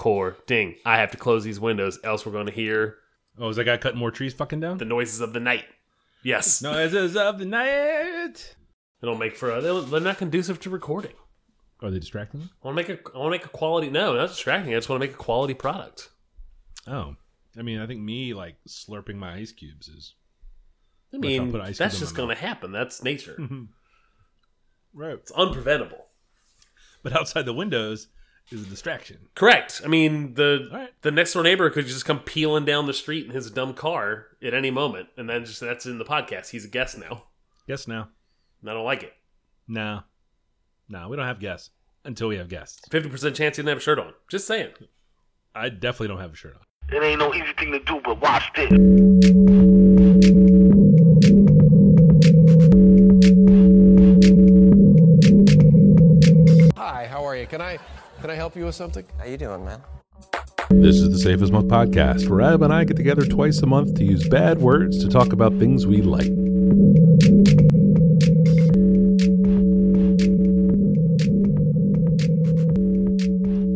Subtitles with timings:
[0.00, 0.76] Recording.
[0.86, 2.96] I have to close these windows, else we're going to hear
[3.38, 4.78] Oh, is that guy cutting more trees fucking down?
[4.78, 5.66] the noises of the night.
[6.22, 6.62] Yes.
[6.62, 8.56] Noises of the night.
[9.02, 9.50] Don't make for.
[9.50, 11.12] A, they're they're not conducive to recording.
[11.82, 12.48] Are they distracting?
[12.62, 13.14] I want to make a.
[13.14, 13.90] I want to make a quality.
[13.90, 14.72] No, not distracting.
[14.72, 16.08] I just want to make a quality product.
[16.86, 17.16] Oh,
[17.58, 20.14] I mean, I think me like slurping my ice cubes is
[21.12, 22.72] I mean, that's just going to happen.
[22.72, 23.36] That's nature.
[24.94, 25.12] right.
[25.12, 26.04] it's unpreventable.
[27.02, 28.08] But outside the windows
[28.52, 29.18] is a distraction.
[29.34, 29.80] Correct.
[29.84, 30.90] I mean, the All right.
[31.02, 34.26] the next door neighbor could just come peeling down the street in his dumb car
[34.42, 36.50] at any moment, and then just that's in the podcast.
[36.50, 37.24] He's a guest now,
[37.68, 38.08] Guest now.
[38.60, 39.12] and I don't like it.
[39.68, 40.00] No,
[40.88, 41.70] no, we don't have guests
[42.04, 42.80] until we have guests.
[42.90, 44.12] Fifty percent chance he didn't have a shirt on.
[44.28, 44.70] Just saying.
[45.54, 46.96] I definitely don't have a shirt on.
[46.96, 49.09] It ain't no easy thing to do, but watch this.
[58.50, 59.04] Help you with something?
[59.16, 59.80] How you doing, man?
[60.70, 63.66] This is the Safest as Milk podcast, where Ab and I get together twice a
[63.66, 66.26] month to use bad words to talk about things we like.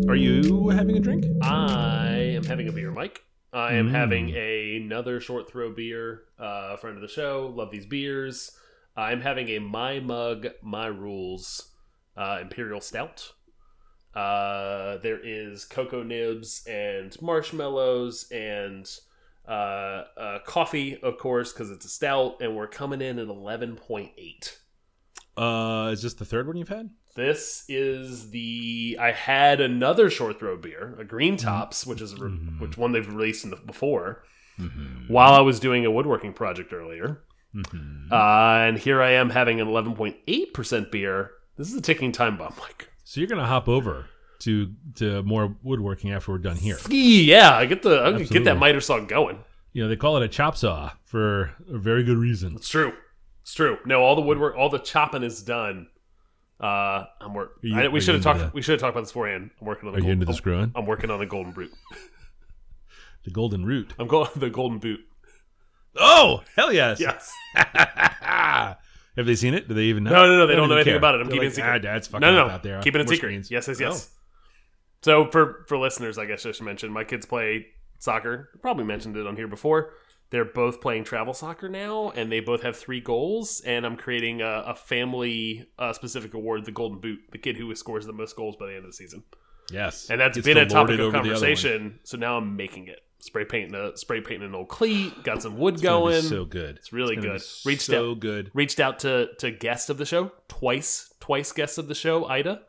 [0.09, 1.25] Are you having a drink?
[1.43, 3.23] I am having a beer, Mike.
[3.53, 3.93] I am Mm.
[3.93, 6.25] having another short throw beer.
[6.39, 8.59] Uh, friend of the show, love these beers.
[8.97, 11.71] I'm having a My Mug, My Rules
[12.17, 13.33] uh, Imperial Stout.
[14.15, 18.91] Uh, there is cocoa nibs and marshmallows and
[19.49, 24.57] uh, uh, coffee, of course, because it's a stout, and we're coming in at 11.8.
[25.37, 26.91] Uh, is this the third one you've had?
[27.17, 32.17] This is the I had another short throw beer, a Green Tops, which is a,
[32.17, 34.25] re- which one they've released in the, before.
[35.09, 37.23] While I was doing a woodworking project earlier,
[37.57, 41.33] uh, and here I am having an 11.8 percent beer.
[41.57, 42.89] This is a ticking time bomb, Mike.
[43.15, 44.07] So you're gonna hop over
[44.41, 46.77] to to more woodworking after we're done here.
[46.91, 49.39] Yeah, I get the I get that miter saw going.
[49.73, 52.57] You know they call it a chop saw for a very good reason.
[52.57, 52.93] It's true.
[53.43, 53.79] It's true.
[53.87, 55.87] No, all the woodwork, all the chopping is done.
[56.61, 57.53] Uh, I'm work.
[57.63, 58.41] you- I, we should have talked.
[58.41, 59.51] the- We should have talked about this beforehand.
[59.61, 59.95] I'm working on.
[59.95, 60.73] Are The you into the I'm- screwing?
[60.75, 61.71] I'm working on a golden boot.
[63.25, 63.95] The golden root.
[63.97, 64.99] I'm going the golden boot.
[65.97, 66.99] Oh hell yes!
[66.99, 67.33] Yes.
[69.17, 69.69] Have they seen it?
[69.69, 70.11] Do they even know?
[70.11, 70.47] No, no, no.
[70.47, 70.99] They don't know anything care.
[70.99, 71.21] about it.
[71.21, 71.71] I'm They're keeping like, it secret.
[71.75, 72.55] Ah, Dad's fucking no, no, up no.
[72.55, 72.81] out there.
[72.83, 73.29] Keeping it More secret.
[73.29, 74.11] screens." Yes, yes, yes.
[74.11, 74.21] Oh.
[75.03, 77.67] So for for listeners, I guess I should mention my kids play
[77.99, 78.51] soccer.
[78.63, 79.93] Probably mentioned it on here before.
[80.31, 83.61] They're both playing travel soccer now, and they both have three goals.
[83.61, 87.73] And I'm creating a, a family uh, specific award, the Golden Boot, the kid who
[87.77, 89.23] scores the most goals by the end of the season.
[89.71, 91.25] Yes, And that's Gets been a topic of over the other one.
[91.31, 92.01] conversation.
[92.03, 93.01] So now I'm making it.
[93.25, 95.23] Spray painting a spray painting an old cleat.
[95.25, 95.89] Got some wood It's be
[96.29, 96.77] so good.
[96.77, 97.43] It's really gonna good.
[97.65, 98.51] Reached so out- good.
[98.55, 102.61] reached out to to guest of the show twice twice guest of the show ida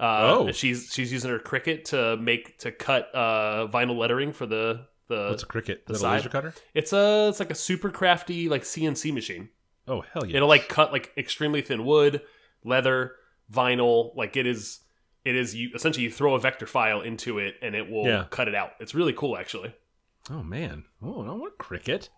[0.00, 0.52] uh, Oh.
[0.52, 5.26] she's she's using her Cricut to make to cut uh vinyl lettering for the the
[5.30, 5.84] What's a Cricut?
[5.86, 6.16] the Is that a side.
[6.16, 6.54] laser cutter?
[6.74, 9.48] it's a it's like a super crafty like cnc machine
[9.86, 10.36] Oh hell yeah!
[10.36, 12.22] it'll like cut like extremely thin wood
[12.64, 13.12] leather
[13.52, 14.80] vinyl like it is
[15.24, 18.24] it is you essentially you throw a vector file into it and it will Yeah.
[18.30, 19.74] cut it out it's really cool actually
[20.30, 20.84] Oh man!
[21.02, 22.08] Oh, I want Cricut.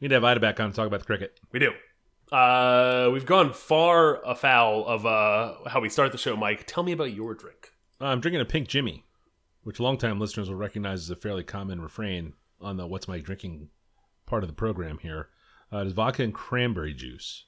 [0.00, 1.30] We need to have Ida back on to talk about the Cricut.
[1.52, 1.72] We do.
[2.30, 6.64] Uh, we've gone far afoul of uh, how we start the show, Mike.
[6.66, 7.72] Tell me about your drink.
[8.00, 9.06] Uh, I'm drinking a pink Jimmy,
[9.62, 13.70] which longtime listeners will recognize as a fairly common refrain on the "What's My Drinking"
[14.26, 15.28] part of the program here.
[15.72, 17.44] Uh, it is vodka and cranberry juice,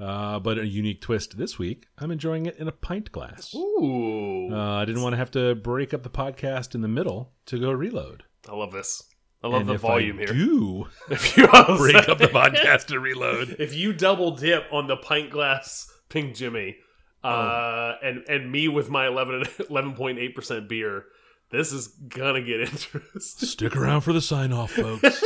[0.00, 1.86] uh, but a unique twist this week.
[1.98, 3.54] I'm enjoying it in a pint glass.
[3.54, 7.32] Ooh, Uh, I didn't want to have to break up the podcast in the middle
[7.46, 8.24] to go reload.
[8.48, 9.02] I love this.
[9.44, 10.32] I love And the if volume I here.
[10.32, 11.46] Do If you
[11.76, 13.56] break up the podcast to reload?
[13.58, 16.78] if you double dip on the pint glass Pink Jimmy,
[17.22, 17.94] uh, Oh.
[18.02, 21.04] and and me with my 11.8 percent beer,
[21.50, 23.20] this is gonna get interesting.
[23.20, 25.22] Stick around for the sign off, folks.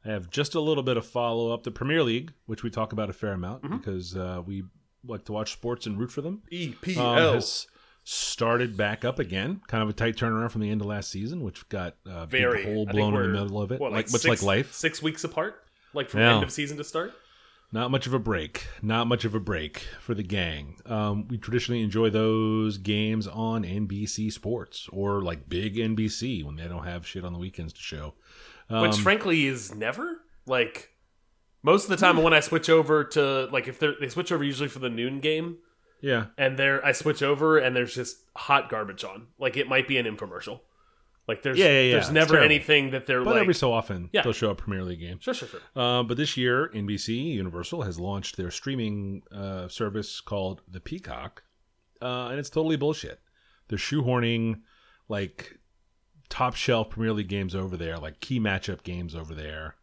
[0.04, 1.62] I have just a little bit of follow up.
[1.62, 3.76] The Premier League, which we talk about a fair amount Mm-hmm.
[3.78, 4.64] because uh, we
[5.06, 6.96] like to watch sports and root for them, EPL.
[6.98, 7.66] um, has
[8.04, 9.60] started back up again.
[9.66, 12.26] Kind of a tight turnaround from the end of last season, which got a uh,
[12.26, 14.72] Very big hole blown in the middle of it, what, like, much six- like life.
[14.72, 15.56] Six weeks apart,
[15.94, 16.34] like from Yeah.
[16.36, 17.12] end of season to start.
[17.72, 18.68] Not much of a break.
[18.82, 20.76] Not much of a break for the gang.
[20.86, 26.68] Um, we traditionally enjoy those games on NBC Sports or like big NBC when they
[26.68, 28.14] don't have shit on the weekends to show.
[28.70, 30.20] Um, Which, frankly, is never.
[30.46, 30.90] Like
[31.64, 34.44] most of the time when I switch over to like if they're they switch over
[34.44, 35.56] usually for the noon game
[36.04, 36.26] Yeah.
[36.36, 39.28] and there I switch over and there's just hot garbage on.
[39.38, 40.60] Like it might be an infomercial.
[41.26, 41.92] Like there's Yeah, yeah, yeah.
[41.92, 44.20] there's never anything that they're But like every so often, Yeah.
[44.22, 45.18] they'll show a Premier League game.
[45.20, 45.60] Sure, sure, sure.
[45.74, 51.42] Uh, but this year, NBC Universal has launched their streaming uh, service called the Peacock,
[52.02, 53.20] uh, and it's totally bullshit.
[53.68, 54.60] They're shoehorning
[55.08, 55.58] like
[56.28, 59.76] top shelf Premier League games over there, like key matchup games over there,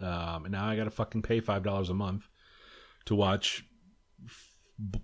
[0.00, 2.28] um, and now I got to fucking pay five dollars a month
[3.06, 3.64] to watch.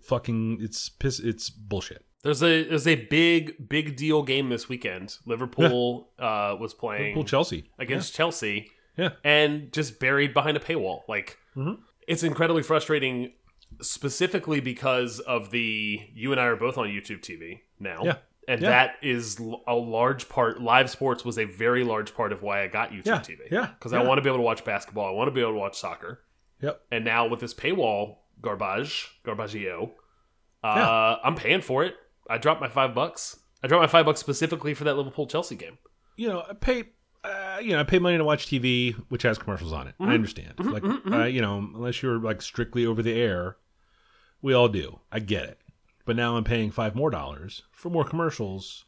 [0.02, 1.18] Fucking, it's piss.
[1.20, 2.04] It's bullshit.
[2.22, 5.16] There's a there's a big big deal game this weekend.
[5.26, 11.00] Liverpool uh, was playing Liverpool, Chelsea against Chelsea Yeah, and just buried behind a paywall.
[11.08, 11.78] Like Mhm.
[12.06, 13.32] it's incredibly frustrating,
[13.80, 18.02] specifically because of the you and I are both on YouTube TV now.
[18.04, 18.16] Yeah.
[18.48, 18.68] And Yeah.
[18.70, 20.60] that is a large part.
[20.60, 23.18] Live sports was a very large part of why I got YouTube Yeah.
[23.20, 23.38] TV.
[23.50, 23.66] Yeah.
[23.78, 25.06] Because I want to be able to watch basketball.
[25.06, 26.24] I want to be able to watch soccer.
[26.60, 26.82] yep.
[26.90, 29.90] And now with this paywall garbage, garbaggio,
[30.62, 31.16] uh, Yeah.
[31.24, 31.94] I'm paying for it.
[32.28, 33.38] I dropped my five bucks.
[33.62, 35.78] I dropped my five bucks specifically for that Liverpool Chelsea game.
[36.16, 36.84] you know, I pay,
[37.24, 39.94] uh, you know, I pay money to watch TV, which has commercials on it.
[39.98, 40.54] I understand.
[40.58, 43.56] like, Uh, you know, unless you're like strictly over the air,
[44.42, 45.00] we all do.
[45.10, 45.58] I get it.
[46.04, 48.84] But now I'm paying five more dollars for more commercials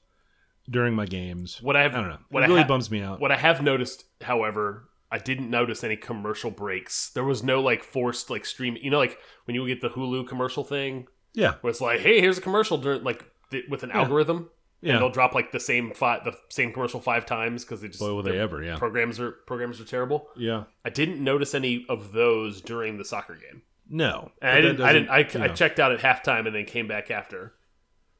[0.68, 1.60] during my games.
[1.62, 2.18] What I have, I don't know.
[2.30, 3.18] What it really bums me out.
[3.20, 7.10] What I have noticed, however, I didn't notice any commercial breaks.
[7.10, 8.78] There was no like forced like stream.
[8.80, 12.20] You know, like when you get the Hulu commercial thing, yeah, where it's like, "Hey,
[12.20, 14.48] here's a commercial," during, like th- with an algorithm,
[14.80, 14.92] yeah.
[14.94, 18.00] and they'll drop like the same five, the same commercial five times because they just
[18.00, 18.62] Boy, will they ever?
[18.64, 20.28] Yeah, programs are programs are terrible.
[20.36, 20.64] yeah.
[20.84, 23.62] I didn't notice any of those during the soccer game.
[23.90, 24.80] No, And I didn't.
[24.80, 25.10] I didn't.
[25.10, 25.54] I, I you know.
[25.54, 27.52] checked out at halftime and then came back after.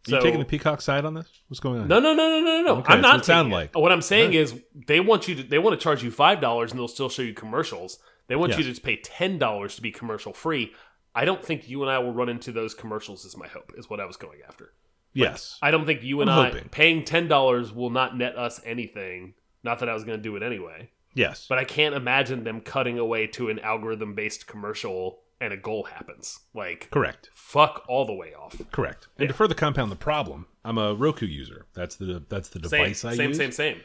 [0.09, 1.29] Are you taking the Peacock side on this?
[1.49, 1.89] What's going on?
[1.89, 2.77] No, no, no, no, no, no.
[2.79, 3.21] Okay, I'm so not.
[3.21, 5.43] it sound like- What I'm saying is, they want you to.
[5.43, 7.99] They want to charge you five dollars, and they'll still show you commercials.
[8.29, 10.73] They want you to just pay ten dollars to be commercial free.
[11.15, 13.25] I don't think you and I will run into those commercials.
[13.25, 13.73] Is my hope.
[13.77, 14.73] Is what I was going after.
[15.15, 15.59] Yes.
[15.61, 16.69] I don't think you and I'm I hoping.
[16.71, 19.35] paying ten dollars will not net us anything.
[19.63, 21.47] Not that I was going to do it anyway, yes.
[21.49, 25.85] but I can't imagine them cutting away to an algorithm based commercial and a goal
[25.85, 26.41] happens.
[26.55, 27.29] Like Correct.
[27.35, 28.61] fuck all the way off.
[28.71, 29.09] Correct.
[29.19, 31.67] And to further compound the problem, I'm a Roku user.
[31.75, 33.37] That's the that's the Same, device I same, use.
[33.39, 33.75] same, same.
[33.77, 33.83] same.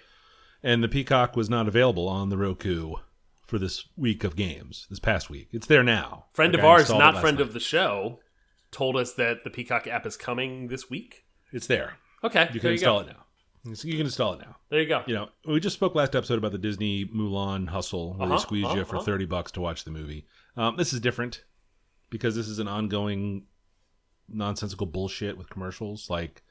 [0.63, 2.95] and the Peacock was not available on the Roku
[3.45, 4.87] for this week of games.
[4.89, 6.25] This past week, it's there now.
[6.33, 7.47] Friend Like, of ours, not friend night.
[7.47, 8.19] of the show,
[8.71, 11.23] told us that the Peacock app is coming this week.
[11.53, 11.97] It's there.
[12.23, 13.07] Okay, You can you install go.
[13.09, 13.23] it now.
[13.65, 14.55] You can install it now.
[14.69, 15.03] There you go.
[15.07, 18.41] You know, we just spoke last episode about the Disney Mulan hustle, where Uh-huh, they
[18.41, 19.05] squeeze you uh-huh, for uh-huh.
[19.05, 20.25] thirty bucks to watch the movie.
[20.55, 21.43] Um, this is different
[22.09, 23.45] because this is an ongoing
[24.29, 26.09] nonsensical bullshit with commercials.
[26.09, 26.43] Like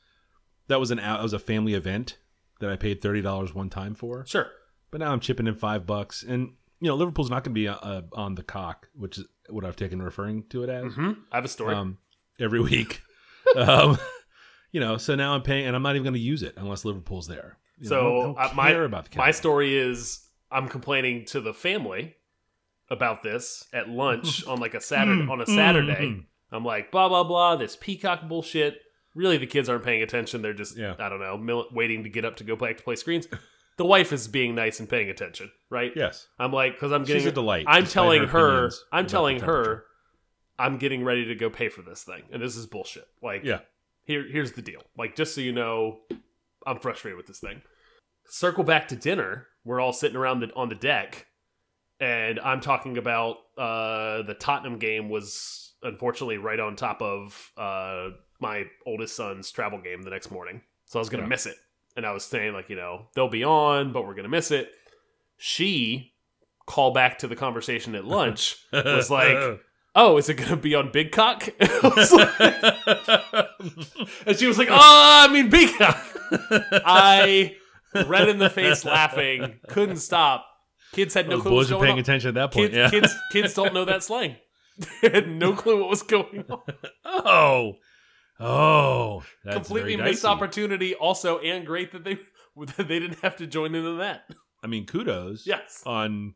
[0.68, 2.18] that was an that was a family event
[2.60, 4.24] that I paid thirty dollars one time for.
[4.26, 4.48] Sure.
[4.90, 7.68] But now I'm chipping in five bucks, and you know Liverpool's not going to be
[7.68, 11.12] uh, uh, on the cock, which is what I've taken referring to it as hmm
[11.32, 11.74] I have a story.
[11.74, 11.98] um,
[12.38, 13.00] every week.
[13.56, 13.96] um,
[14.76, 16.84] you know, so now I'm paying, and I'm not even going to use it unless
[16.84, 17.56] Liverpool's there.
[17.78, 20.68] You know, I so don't- I uh, don't my about the my story is I'm
[20.68, 22.14] complaining to the family
[22.90, 26.06] about this at lunch on like a Saturday mm, on a mm, Saturday.
[26.08, 26.24] Mm.
[26.52, 27.56] I'm like blah blah blah.
[27.56, 28.82] This peacock bullshit.
[29.14, 30.42] Really, the kids aren't paying attention.
[30.42, 30.94] They're just Yeah.
[30.98, 33.28] I don't know, mil- waiting to get up to go back to play screens.
[33.78, 35.90] The wife is being nice and paying attention, right?
[35.96, 39.40] Yes, I'm like, because I'm getting She's a delight, I'm telling her her, I'm telling
[39.40, 39.84] her.
[40.58, 43.06] I'm getting ready to go pay for this thing, and this is bullshit.
[43.22, 43.60] Like, yeah,
[44.06, 44.82] here, here's the deal.
[44.96, 45.98] Like, just so you know,
[46.66, 47.62] I'm frustrated with this thing.
[48.28, 49.46] Circle back to dinner.
[49.64, 51.26] We're all sitting around the, on the deck,
[52.00, 58.08] and I'm talking about uh, the Tottenham game was unfortunately right on top of uh,
[58.40, 61.28] my oldest son's travel game the next morning, so I was gonna Yeah.
[61.28, 61.56] miss it.
[61.96, 64.70] And I was saying like, you know, they'll be on, but we're gonna miss it.
[65.38, 66.12] She
[66.66, 69.60] call back to the conversation at lunch was like,
[69.96, 72.40] "Oh, is it gonna be on Big Cock?" Like-
[74.26, 75.96] and she was like, "Oh, I mean Big Cock."
[76.84, 77.56] I
[78.06, 80.46] red in the face laughing, couldn't stop.
[80.92, 81.98] Kids had no Those clue what was boys are paying on.
[81.98, 82.72] attention at that point.
[82.72, 82.90] Kids, yeah.
[82.90, 84.36] kids, kids don't know that slang.
[85.02, 86.60] They had no clue what was going on.
[87.04, 87.74] oh,
[88.38, 90.26] oh, that's Completely missed dicey.
[90.32, 90.94] opportunity.
[90.94, 92.18] Also, and great that they
[92.76, 94.24] that they didn't have to join into that.
[94.62, 95.46] I mean, kudos.
[95.46, 95.82] Yes.
[95.86, 96.34] on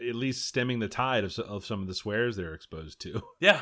[0.00, 3.22] at least stemming the tide of, of some of the swears they're exposed to.
[3.40, 3.60] Yeah.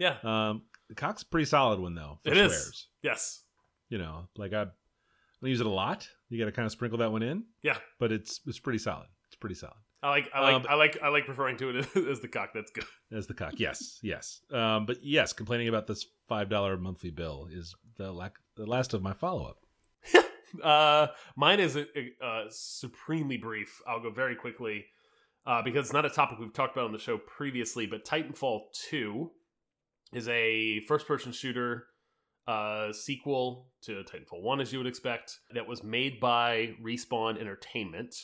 [0.00, 0.16] Yeah.
[0.22, 2.18] Um, the cock's a pretty solid one though.
[2.24, 2.52] For It is.
[2.52, 2.88] swears.
[3.02, 3.42] Yes.
[3.88, 6.08] You know, like I, I use it a lot.
[6.30, 7.44] You got to kind of sprinkle that one in.
[7.62, 7.76] Yeah.
[8.00, 9.06] but it's it's pretty solid.
[9.28, 9.76] It's pretty solid.
[10.02, 10.28] I like.
[10.34, 10.54] I like.
[10.54, 10.98] Um, I like.
[11.02, 12.50] I like referring to it as the cock.
[12.54, 12.84] That's good.
[13.10, 14.40] As the cock, yes, yes.
[14.52, 18.92] Um, but yes, complaining about this five dollar monthly bill is the lack, the last
[18.94, 19.58] of my follow up.
[20.62, 21.84] Uh, mine is uh,
[22.22, 23.80] uh, supremely brief.
[23.88, 24.84] I'll go very quickly.
[25.46, 27.86] Uh, because it's not a topic we've talked about on the show previously.
[27.86, 29.30] But Titanfall Two
[30.12, 31.86] is a first-person shooter
[32.46, 38.14] uh, sequel to Titanfall One, as you would expect, that was made by Respawn Entertainment,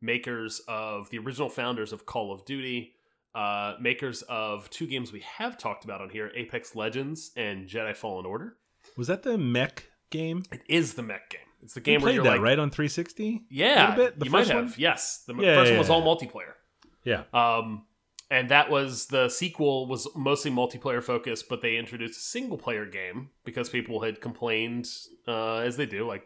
[0.00, 2.92] makers of the original founders of Call of Duty.
[3.32, 7.96] Uh, makers of two games we have talked about on here Apex Legends and Jedi
[7.96, 8.56] Fallen Order.
[8.96, 10.42] Was that the mech game?
[10.50, 11.40] It is the mech game.
[11.62, 13.42] It's the You game where played you're that like, right on 360.
[13.50, 14.18] yeah, A little bit?
[14.18, 14.64] The you might have.
[14.64, 14.74] one?
[14.76, 15.94] Yes, the Yeah, first yeah, one was yeah.
[15.94, 16.54] all multiplayer.
[17.04, 17.22] Yeah.
[17.32, 17.84] Um,
[18.30, 22.86] and that was the sequel was mostly multiplayer focused, but they introduced a single player
[22.86, 24.88] game because people had complained,
[25.26, 26.06] uh, as they do.
[26.06, 26.22] Like,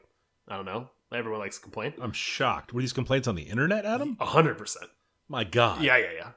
[0.46, 1.94] I don't know, everyone likes to complain.
[2.00, 2.74] I'm shocked.
[2.74, 4.16] Were these complaints on the internet, Adam?
[4.20, 4.90] A hundred percent.
[5.28, 5.82] My God.
[5.82, 6.30] Yeah, yeah, yeah.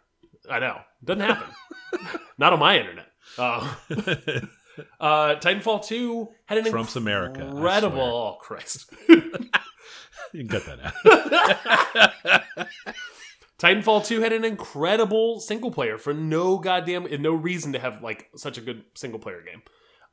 [0.50, 0.80] I know.
[1.04, 1.54] Doesn't happen.
[2.38, 3.08] Not on my internet.
[3.38, 3.74] Uh,
[5.00, 8.02] uh, Titanfall 2 had an Trump's America, incredible.
[8.02, 8.90] Oh, Christ.
[9.10, 9.22] you
[10.34, 10.80] can cut that
[12.58, 12.68] out.
[13.60, 18.30] Titanfall 2 had an incredible single player for no goddamn no reason to have like
[18.36, 19.64] such a good single player game.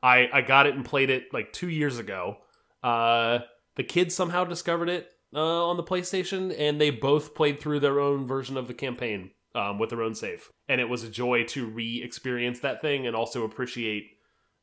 [0.03, 2.39] I I got it and played it like 2 years ago.
[2.83, 3.41] Uh
[3.77, 8.01] the kids somehow discovered it uh, on the PlayStation and they both played through their
[8.01, 10.49] own version of the campaign um, with their own save.
[10.69, 14.11] And it was a joy to re-experience that thing and also appreciate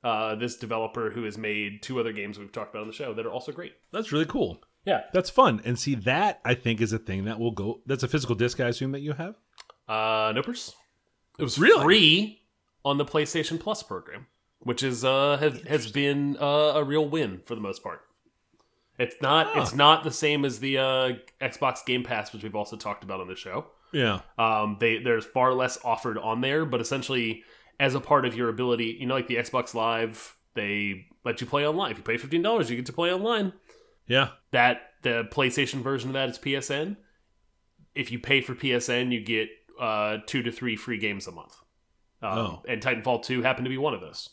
[0.03, 3.13] uh, this developer who has made two other games we've talked about on the show
[3.13, 3.73] that are also great.
[3.91, 4.61] That's really cool.
[4.85, 5.01] Yeah.
[5.13, 5.61] That's fun.
[5.63, 7.81] And see, that I think is a thing that will go.
[7.85, 9.35] That's a physical disc, I assume that you have.
[9.87, 10.73] Uh, Nopers.
[11.37, 11.83] It was Really?
[11.83, 12.41] free
[12.83, 14.27] on the PlayStation Plus program,
[14.59, 18.01] which is uh has, has been uh, a real win for the most part.
[18.99, 19.61] It's not Huh.
[19.61, 21.11] it's not the same as the uh,
[21.41, 23.65] Xbox Game Pass, which we've also talked about on the show.
[23.91, 24.21] Yeah.
[24.37, 27.43] Um, they there's far less offered on there, but essentially
[27.79, 31.47] as a part of your ability, you know, like the Xbox Live, they let you
[31.47, 31.91] play online.
[31.91, 33.53] If you pay fifteen dollars, you get to play online
[34.11, 34.29] Yeah.
[34.51, 36.97] that the PlayStation version of that is PSN.
[37.95, 39.49] If you pay for PSN, you get
[39.79, 41.55] uh, two to three free games a month.
[42.21, 42.63] Um, Oh.
[42.67, 44.29] And Titanfall 2 happened to be one of those.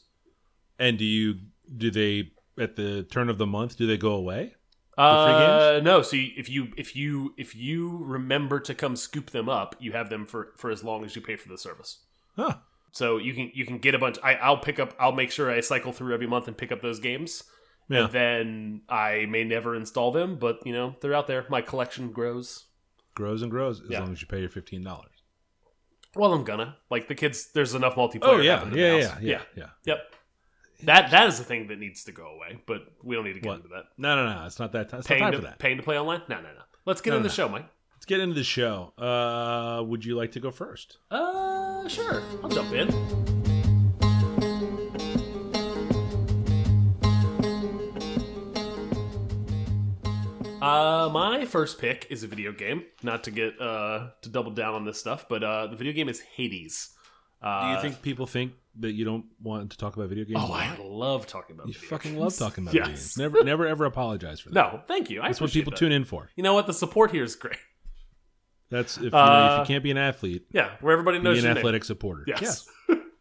[0.78, 1.36] And do you
[1.76, 4.54] do they at the turn of the month do they go away?
[4.96, 9.48] Uh, no, so you, if you if you if you remember to come scoop them
[9.48, 12.00] up, you have them for for as long as you pay for the service.
[12.36, 12.56] Huh.
[12.92, 14.18] So you can you can get a bunch.
[14.24, 14.94] I, I'll pick up.
[14.98, 17.44] I'll make sure I cycle through every month and pick up those games.
[17.88, 18.04] Yeah.
[18.04, 21.46] And then I may never install them, but you know they're out there.
[21.48, 22.66] My collection grows.
[23.14, 24.00] Grows and grows as Yeah.
[24.00, 25.10] long as you pay your fifteen dollars.
[26.14, 27.50] Well, I'm gonna like the kids.
[27.52, 28.20] There's enough multiplayer.
[28.22, 29.66] Oh yeah, in yeah, yeah, yeah, yeah.
[29.84, 29.98] Yep.
[30.84, 33.40] That that is the thing that needs to go away, but we don't need to
[33.40, 33.56] get What?
[33.56, 33.84] into that.
[33.96, 34.46] No, no, no.
[34.46, 34.92] It's not that.
[34.92, 35.58] It's not time to, for that.
[35.58, 36.22] paying to play online?
[36.28, 36.62] No, no, no.
[36.86, 37.66] Let's get No, in the show, Mike.
[37.94, 38.92] Let's get into the show.
[38.96, 40.98] Uh, would you like to go first?
[41.10, 42.22] Uh, sure.
[42.44, 43.27] I'll jump in.
[50.68, 52.84] Uh, my first pick is a video game.
[53.02, 56.08] Not to get uh to double down on this stuff, but uh, the video game
[56.08, 56.90] is Hades.
[57.40, 60.38] Uh, Do you think people think that you don't want to talk about video games?
[60.42, 61.68] Oh, I love talking about.
[61.68, 62.22] you video fucking games.
[62.22, 62.86] love talking about yes.
[62.86, 63.18] video games.
[63.18, 64.54] Never, never, ever apologize for that.
[64.72, 65.22] No, thank you.
[65.22, 65.78] I that's what people that.
[65.78, 66.28] tune in for.
[66.36, 66.66] You know what?
[66.66, 67.56] The support here is great.
[68.70, 71.24] That's if you, know, if Uh, you can't be an athlete, Yeah, where everybody be
[71.24, 71.58] knows an your name.
[71.58, 72.24] athletic supporter.
[72.26, 72.68] Yes.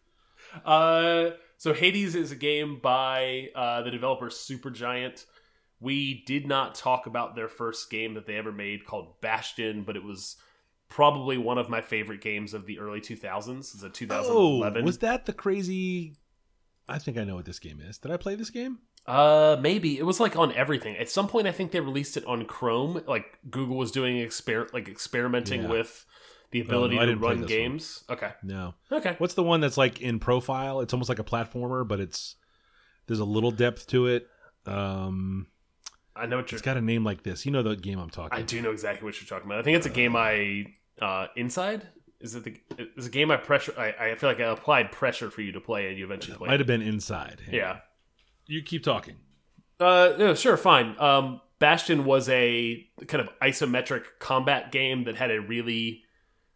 [0.66, 5.26] uh, so Hades is a game by uh, the developer Supergiant.
[5.80, 9.96] We did not talk about their first game that they ever made called Bastion, but
[9.96, 10.38] it was
[10.90, 13.60] probably one of my favorite games of the early 2000s.
[13.60, 14.86] It's a Oh, 2011.
[14.86, 16.16] was that the crazy?
[16.88, 17.98] I think I know what this game is.
[17.98, 18.80] Did I play this game?
[19.06, 20.98] Uh, maybe it was like on everything.
[20.98, 23.04] At some point, I think they released it on Chrome.
[23.08, 25.70] Like Google was doing exper like experimenting Yeah.
[25.70, 26.06] with
[26.52, 27.48] the ability no, I to run this one.
[27.48, 28.04] games.
[28.10, 28.74] Okay, No.
[28.92, 29.16] okay.
[29.18, 30.80] What's the one that's like in profile?
[30.82, 32.36] It's almost like a platformer, but it's
[33.06, 34.28] there's a little depth to it.
[34.66, 35.48] Um,
[36.18, 36.58] I know what you're.
[36.58, 37.46] it's got a name like this.
[37.46, 38.38] You know the game I'm talking.
[38.38, 39.60] I do know exactly what you're talking about.
[39.60, 40.66] I think it's a game I
[41.02, 41.88] uh, inside.
[42.20, 42.58] Is it the?
[42.96, 43.74] It's a game I pressure.
[43.78, 46.38] I, I feel like I applied pressure for you to play, and you eventually It
[46.40, 46.48] played.
[46.50, 47.42] might have been inside.
[47.52, 47.80] Yeah.
[48.48, 49.16] You keep talking.
[49.80, 50.96] Uh, no, sure, fine.
[51.00, 56.04] Um, Bastion was a kind of isometric combat game that had a really,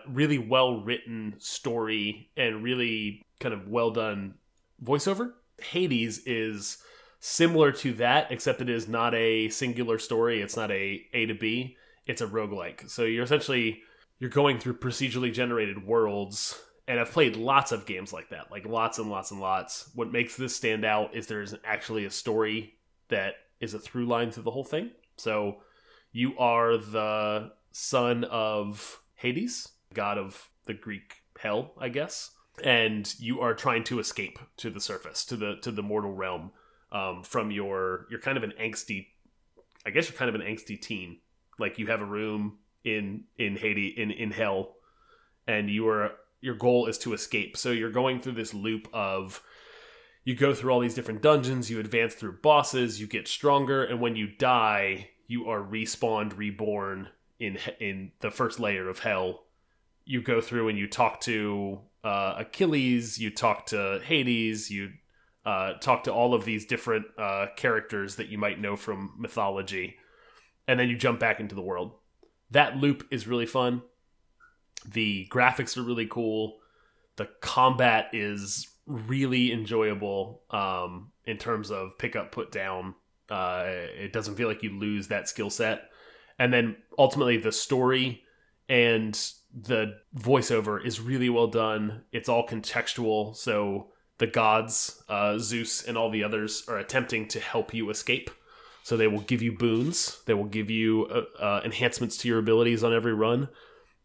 [0.08, 4.36] really well written story and really kind of well done
[4.84, 5.34] voiceover.
[5.62, 6.78] Hades is
[7.22, 10.42] similar to that, except it is not a singular story.
[10.42, 11.78] It's not a A to B.
[12.06, 12.90] It's a roguelike.
[12.90, 13.82] So you're essentially
[14.20, 16.62] you're going through procedurally generated worlds.
[16.88, 19.90] And I've played lots of games like that, like lots and lots and lots.
[19.96, 22.74] What makes this stand out is there's actually a story
[23.08, 24.90] that is a through line through the whole thing.
[25.16, 25.62] So
[26.12, 32.32] you are the son of Hades, god of the Greek hell, I guess,
[32.64, 36.52] and you are trying to escape to the surface, to the to the mortal realm,
[36.92, 39.08] um, from your you're kind of an angsty,
[39.86, 41.20] I guess you're kind of an angsty teen.
[41.60, 44.76] Like you have a room in in Hades in in hell
[45.48, 47.56] and you are your goal is to escape.
[47.56, 49.44] So you're going through this loop of
[50.24, 54.00] you go through all these different dungeons, you advance through bosses, you get stronger, and
[54.00, 59.44] when you die, you are respawned, reborn in in the first layer of hell.
[60.06, 64.92] You go through and you talk to uh, Achilles, you talk to Hades, you
[65.46, 69.96] uh, talk to all of these different uh, characters that you might know from mythology,
[70.68, 71.94] and then you jump back into the world.
[72.52, 73.82] That loop is really fun.
[74.86, 76.58] The graphics are really cool.
[77.16, 82.96] The combat is really enjoyable um, in terms of pick up, put down.
[83.30, 85.90] Uh, it doesn't feel like you lose that skill set.
[86.38, 88.24] And then ultimately, the story
[88.68, 89.14] and
[89.54, 92.04] the voiceover is really well done.
[92.12, 93.36] It's all contextual.
[93.36, 93.91] So
[94.22, 98.30] the gods, uh, Zeus and all the others, are attempting to help you escape.
[98.84, 100.22] So they will give you boons.
[100.28, 103.50] They will give you uh, uh, enhancements to your abilities on every run,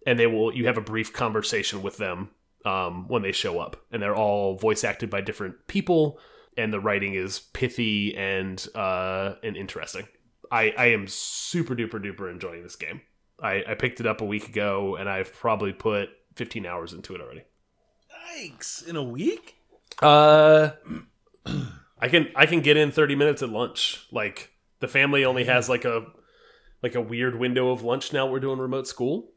[0.06, 0.54] and they will.
[0.54, 2.30] You have a brief conversation with them
[2.64, 6.18] um, when they show up, and they're all voice acted by different people,
[6.56, 10.08] and the writing is pithy and uh, and interesting.
[10.50, 13.02] I, I am super duper duper enjoying this game.
[13.42, 17.14] I, I picked it up a week ago, and I've probably put 15 hours into
[17.14, 17.42] it already.
[18.35, 18.87] Yikes!
[18.87, 19.55] In a week?
[20.02, 20.70] Uh,
[21.98, 24.06] I can I can get in 30 minutes at lunch.
[24.12, 24.50] Like
[24.80, 26.06] the family only has like a
[26.82, 28.26] like a weird window of lunch now.
[28.26, 29.30] We're doing remote school,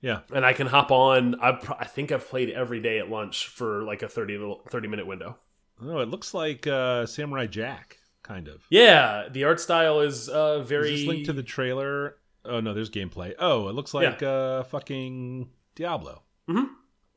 [0.00, 0.20] Yeah.
[0.34, 1.38] and I can hop on.
[1.40, 4.88] I I think I've played every day at lunch for like a 30 little 30
[4.88, 5.36] minute window.
[5.82, 8.62] Oh, it looks like uh, Samurai Jack, kind of.
[8.70, 12.16] Yeah, the art style is uh very Is linked to the trailer?
[12.44, 13.34] Oh no, there's gameplay.
[13.38, 16.22] Oh, it looks like uh, fucking Diablo.
[16.48, 16.72] Mm-hmm.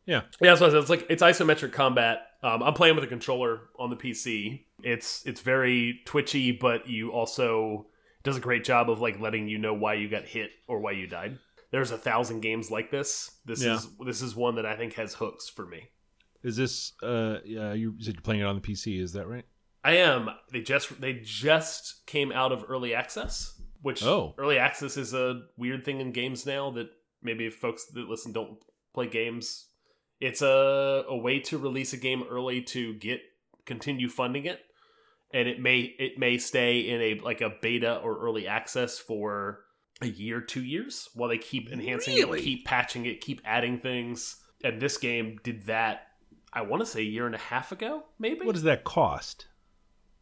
[0.06, 0.22] Yeah.
[0.42, 2.28] Yeah, that's what It's like it's isometric combat.
[2.44, 4.64] Um, I'm playing with a controller on the PC.
[4.84, 7.88] It's it's very twitchy, but you also
[8.24, 10.92] does a great job of like letting you know why you got hit or why
[10.92, 11.38] you died.
[11.72, 13.32] There's a thousand games like this.
[13.46, 13.76] This Yeah.
[13.76, 15.90] is this is one that I think has hooks for me.
[16.44, 16.94] Is this?
[17.04, 19.00] Uh, yeah, you said you're playing it on the PC.
[19.00, 19.46] Is that right?
[19.84, 20.30] I am.
[20.52, 24.34] They just they just came out of early access, which Oh.
[24.40, 26.90] early access is a weird thing in games now that
[27.22, 28.58] maybe if folks that listen don't
[28.94, 29.68] play games.
[30.22, 33.22] It's a a way to release a game early to get
[33.66, 34.60] continue funding it,
[35.34, 39.62] and it may it may stay in a like a beta or early access for
[40.02, 42.40] a year, two years while they keep enhancing Really?
[42.40, 44.38] it, keep patching it, keep adding things.
[44.64, 46.08] And this game did that.
[46.54, 48.46] I want to say a year and a half ago, maybe.
[48.46, 49.48] What does that cost?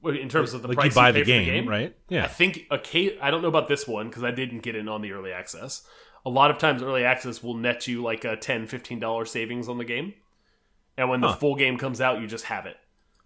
[0.03, 1.93] In terms of the like price you buy pay the for game, right?
[2.07, 4.75] Yeah, I think a ca- I don't know about this one because I didn't get
[4.77, 5.85] in on the early access.
[6.25, 9.77] A lot of times, early access will net you like a 10 $15 savings on
[9.77, 10.13] the game,
[10.97, 11.35] and when the Huh.
[11.37, 12.77] full game comes out, you just have it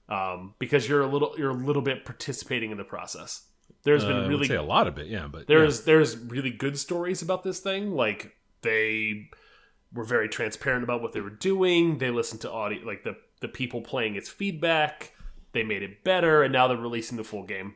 [0.10, 3.48] um, because you're a little you're a little bit participating in the process.
[3.84, 6.78] There's Uh, been really say a lot of it, yeah, but there's there's really good
[6.78, 7.92] stories about this thing.
[7.92, 9.30] Like they
[9.92, 11.98] were very transparent about what they were doing.
[11.98, 15.14] They listened to audio, like the the people playing its feedback.
[15.52, 17.76] They made it better, and now they're releasing the full game.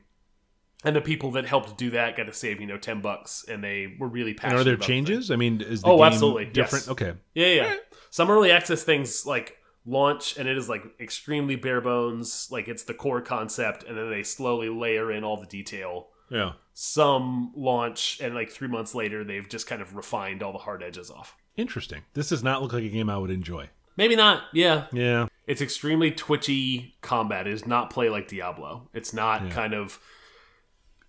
[0.84, 3.64] And the people that helped do that got to save you know ten bucks, and
[3.64, 4.62] they were really And passionate.
[4.62, 5.06] are there about the thing.
[5.06, 5.32] changes?
[5.32, 6.86] I mean, is the Oh, game absolutely, different?
[6.86, 6.90] yes.
[6.90, 7.14] Okay.
[7.34, 7.76] Yeah, yeah.
[8.12, 12.84] Some early access things like launch and it is like extremely bare bones, like it's
[12.84, 16.08] the core concept, and then they slowly layer in all the detail.
[16.30, 16.54] Yeah.
[16.74, 20.84] Some launch and like three months later they've just kind of refined all the hard
[20.84, 21.36] edges off.
[21.56, 22.04] Interesting.
[22.14, 23.70] This does not look like a game I would enjoy.
[23.96, 24.86] Maybe not, yeah.
[24.94, 25.28] Yeah.
[25.48, 27.48] It's extremely twitchy combat.
[27.48, 28.90] It does not play like Diablo.
[28.94, 29.50] It's not Yeah.
[29.52, 30.00] kind of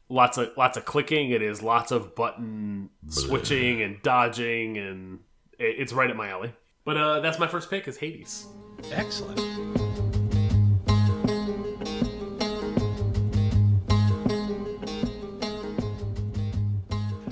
[0.09, 1.31] lots of lots of clicking.
[1.31, 5.21] It is lots of button switching and dodging, and
[5.59, 6.53] it, it's right up my alley.
[6.85, 8.47] But uh, that's my first pick is Hades.
[8.93, 9.39] Excellent.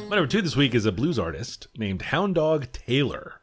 [0.09, 3.41] My number two this week is a blues artist named Hound Dog Taylor.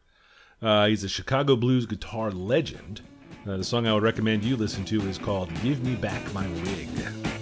[0.62, 3.02] Uh, he's a Chicago blues guitar legend.
[3.46, 6.48] Uh, the song I would recommend you listen to is called Give Me Back My
[6.48, 7.33] Wig.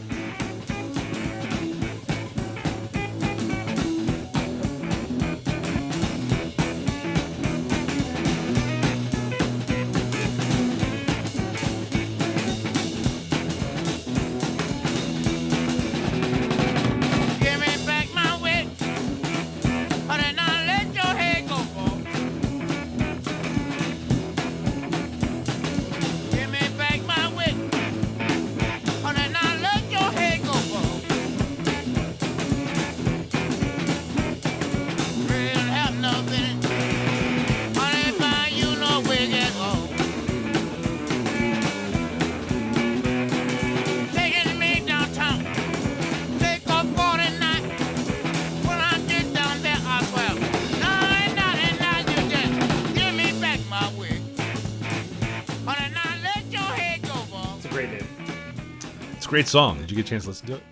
[59.31, 59.79] Great song.
[59.79, 60.63] Did you get a chance to listen to it?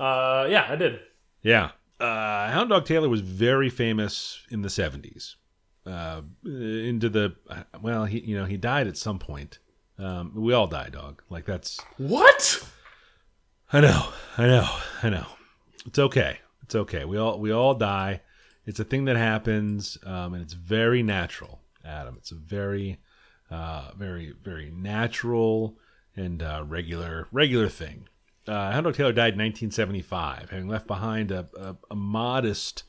[0.00, 1.00] Uh, yeah, I did.
[1.42, 1.72] Yeah.
[2.00, 5.34] Uh, Hound Dog Taylor was very famous in the 70s.
[5.84, 7.36] Uh, into the,
[7.82, 9.58] well, he, you know, he died at some point.
[9.98, 11.22] Um, we all die, dog.
[11.28, 12.66] Like, that's, What?
[13.74, 14.68] I know, I know,
[15.02, 15.26] I know.
[15.84, 16.38] It's okay.
[16.62, 17.04] It's okay.
[17.04, 18.22] We all, we all die.
[18.64, 22.14] It's a thing that happens, um, and it's very natural, Adam.
[22.16, 23.00] It's a very,
[23.50, 25.76] uh, very, very natural
[26.16, 28.08] and uh, regular, regular thing.
[28.46, 32.84] Uh, Hound Dog Taylor died in 1975, having left behind a, a, a modest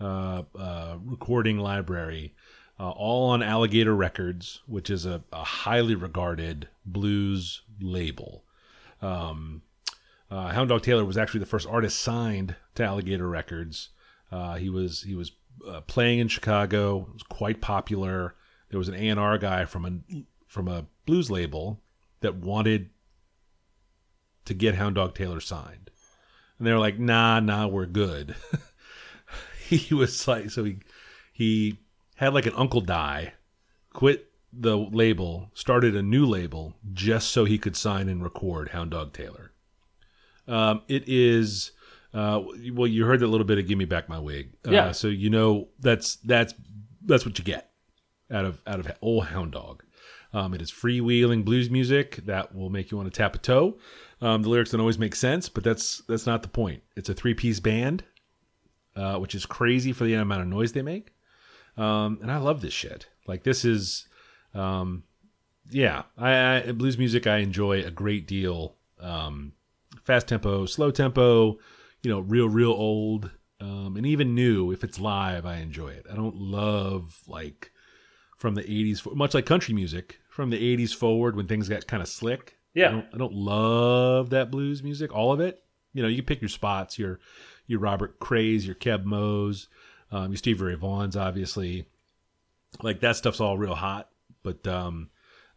[0.00, 2.34] uh, uh, recording library,
[2.80, 8.44] uh, all on Alligator Records, which is a, a highly regarded blues label.
[9.02, 9.62] Um,
[10.30, 13.90] uh, Hound Dog Taylor was actually the first artist signed to Alligator Records.
[14.32, 15.32] Uh, he was he was
[15.66, 17.08] uh, playing in Chicago.
[17.12, 18.34] Was quite popular.
[18.70, 21.80] There was an A and R guy from a from a blues label
[22.20, 22.90] that wanted
[24.44, 25.90] to get Hound Dog Taylor signed,
[26.58, 28.36] and they were like, "Nah, nah, we're good."
[29.68, 30.78] he was like, so he
[31.32, 31.78] he
[32.16, 33.34] had like an uncle die,
[33.92, 38.90] quit the label, started a new label just so he could sign and record Hound
[38.90, 39.52] Dog Taylor.
[40.48, 41.72] Um, it is
[42.16, 44.92] uh, well, you heard that little bit of "Give Me Back My Wig," uh, Yeah.
[44.92, 46.54] So you know that's that's
[47.04, 47.70] that's what you get
[48.30, 49.82] out of out of old Hound Dog.
[50.36, 53.78] Um, it is freewheeling blues music that will make you want to tap a toe.
[54.20, 56.82] Um, the lyrics don't always make sense, but that's that's not the point.
[56.94, 58.04] It's a three piece band,
[58.94, 61.14] uh, which is crazy for the amount of noise they make.
[61.78, 63.06] Um, and I love this shit.
[63.26, 64.08] Like this is,
[64.52, 65.04] um,
[65.70, 68.76] yeah, I, I blues music I enjoy a great deal.
[69.00, 69.54] Um,
[70.04, 71.56] fast tempo, slow tempo,
[72.02, 73.30] you know, real real old,
[73.62, 74.70] um, and even new.
[74.70, 76.04] If it's live, I enjoy it.
[76.12, 77.72] I don't love like
[78.36, 82.02] from the 80s much like country music from the 80s forward when things got kind
[82.02, 82.88] of slick Yeah.
[82.88, 85.62] I don't, I don't love that blues music all of it.
[85.94, 87.20] You know you pick your spots your
[87.66, 89.68] your robert crays your keb moes
[90.12, 91.86] um, your stevie ray vaughns obviously.
[92.82, 94.10] Like that stuff's all real hot.
[94.42, 95.08] But um,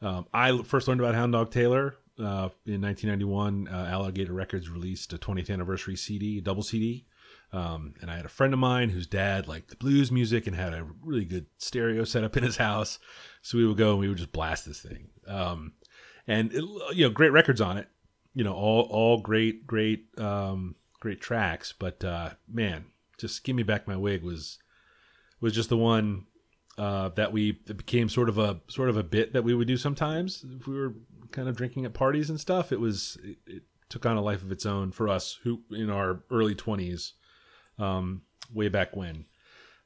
[0.01, 5.11] um, i first learned about hound dog taylor uh, in 1991 uh, alligator records released
[5.11, 7.05] a 20th anniversary cd a double cd
[7.51, 10.55] um, and I had a friend of mine whose dad liked the blues music and
[10.55, 12.99] had a really good stereo set up in his house.
[13.41, 15.09] So we would go and we would just blast this thing.
[15.27, 15.73] Um,
[16.27, 17.87] and it, you know, great records on it.
[18.35, 21.73] You know, all all great, great, um, great tracks.
[21.77, 22.85] But uh, man,
[23.17, 24.59] just give me back my wig was
[25.41, 26.27] was just the one
[26.77, 29.67] uh, that we that became sort of a sort of a bit that we would
[29.67, 30.93] do sometimes if we were
[31.31, 32.71] kind of drinking at parties and stuff.
[32.71, 35.89] It was it, it took on a life of its own for us who in
[35.89, 37.13] our early twenties
[37.79, 38.21] um,
[38.53, 39.25] way back when.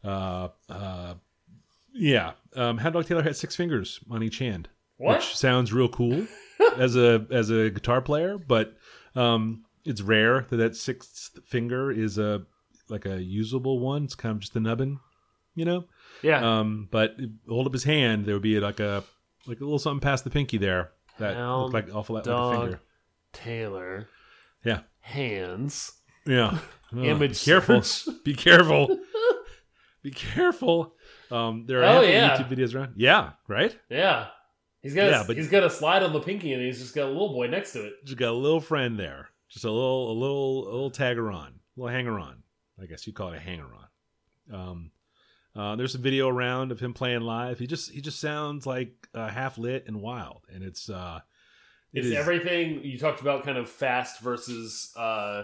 [0.03, 1.13] Uh, uh,
[1.93, 5.17] yeah, um, Hound Dog Taylor had six fingers on each hand, What?
[5.19, 6.25] which sounds real cool
[6.77, 8.75] as a as a guitar player, but
[9.15, 12.45] um, it's rare that that sixth finger is a
[12.89, 14.03] like a usable one.
[14.06, 14.99] It's kind of just a nubbin,
[15.56, 15.86] you know.
[16.21, 16.60] Yeah.
[16.60, 17.15] Um, but
[17.47, 19.03] hold up his hand, there would be like a
[19.45, 22.34] like a little something past the pinky there that Hound looked like awful lot like
[22.36, 22.62] a dog.
[22.62, 22.79] finger.
[23.34, 24.08] Taylor.
[24.65, 25.91] Yeah, Hands.
[26.25, 26.57] Yeah.
[26.95, 27.81] Oh, Image be careful.
[28.23, 28.99] Be careful.
[30.03, 30.93] be careful.
[31.31, 32.38] Um, there are Oh, a yeah.
[32.38, 32.93] YouTube videos around.
[32.97, 33.75] Yeah, right.
[33.89, 34.27] Yeah.
[34.83, 36.93] He's got a, Yeah, but- he's got a slide on the pinky and he's just
[36.93, 37.93] got a little boy next to it.
[38.05, 39.29] Just got a little friend there.
[39.49, 42.43] Just a little, a little, a little tagger on, a little hanger on.
[42.79, 44.53] I guess you call it a hanger on.
[44.55, 44.91] Um,
[45.55, 47.57] uh, there's a video around of him playing live.
[47.57, 51.21] He just, he just sounds like uh, half lit and wild, and it's, uh,
[51.91, 55.43] it Is is- everything you talked about kind of fast versus uh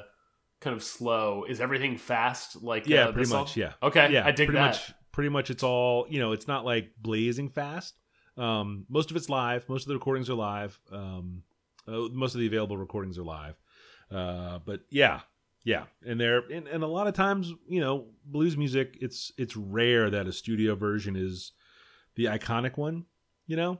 [0.59, 1.45] kind of slow?
[1.47, 3.41] Is everything fast like yeah, uh, pretty song?
[3.41, 3.73] much, yeah.
[3.81, 4.71] Okay, yeah, I dig pretty that.
[4.71, 4.93] much.
[5.11, 6.31] Pretty much, it's all you know.
[6.31, 7.95] It's not like blazing fast.
[8.37, 9.67] Um, most of it's live.
[9.67, 10.79] Most of the recordings are live.
[10.91, 11.43] Um,
[11.87, 13.59] uh, most of the available recordings are live.
[14.09, 15.21] Uh, but yeah,
[15.63, 18.97] yeah, and there and, and a lot of times, you know, blues music.
[19.01, 21.51] It's it's rare that a studio version is
[22.15, 23.05] the iconic one.
[23.45, 23.79] You know,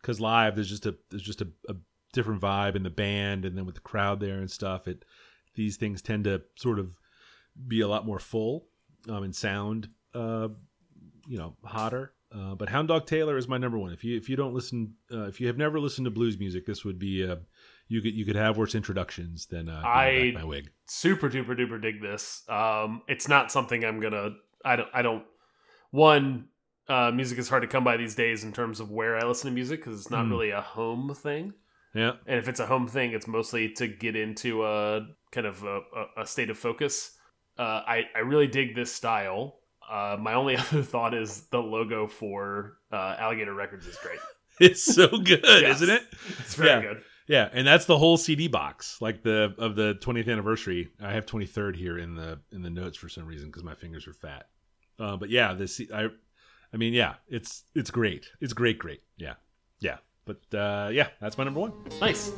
[0.00, 1.74] because live there's just a there's just a, a
[2.12, 4.88] different vibe in the band, and then with the crowd there and stuff.
[4.88, 5.04] It
[5.56, 6.96] these things tend to sort of
[7.66, 8.66] be a lot more full
[9.08, 10.48] um, and sound, uh,
[11.26, 12.12] you know, hotter.
[12.34, 13.92] Uh, but Hound Dog Taylor is my number one.
[13.92, 16.66] If you if you don't listen, uh, if you have never listened to blues music,
[16.66, 17.36] this would be uh,
[17.88, 20.70] you could you could have worse introductions than uh, I- my wig.
[20.86, 22.42] Super duper duper dig this.
[22.48, 24.30] Um, it's not something I'm gonna.
[24.64, 24.88] I don't.
[24.92, 25.24] I don't.
[25.92, 26.46] One,
[26.88, 29.48] uh, music is hard to come by these days in terms of where I listen
[29.50, 30.32] to music because it's not Hmm.
[30.32, 31.54] really a home thing.
[31.96, 35.62] Yeah, And if it's a home thing, it's mostly to get into a kind of
[35.62, 35.80] a,
[36.18, 37.12] a, state of focus.
[37.58, 39.60] Uh, I, I really dig this style.
[39.88, 44.18] Uh, my only other thought is the logo for uh, Alligator Records is great.
[44.60, 45.76] it's so good, Yes.
[45.82, 46.02] isn't it?
[46.40, 46.80] It's very Yeah.
[46.82, 47.02] good.
[47.28, 50.90] Yeah, and that's the whole CD box, like the of the 20th anniversary.
[51.00, 54.06] I have 23rd here in the in the notes for some reason because my fingers
[54.06, 54.46] are fat.
[55.00, 56.06] Uh, but yeah, this I,
[56.72, 58.26] I mean, yeah, it's it's great.
[58.40, 59.00] It's great, great.
[59.16, 59.34] Yeah,
[59.80, 59.96] yeah.
[60.26, 61.72] But uh, yeah, that's my number one.
[62.00, 62.32] Nice.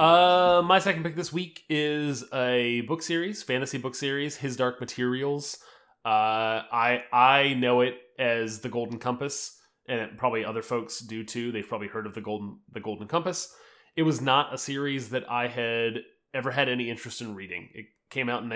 [0.00, 4.80] Uh, my second pick this week is a book series, fantasy book series, His Dark
[4.80, 5.58] Materials.
[6.06, 11.52] Uh, I I know it as the Golden Compass, and probably other folks do too.
[11.52, 13.54] They've probably heard of the Golden the Golden Compass.
[13.94, 16.00] It was not a series that I had
[16.32, 17.68] ever had any interest in reading.
[17.74, 18.48] It came out in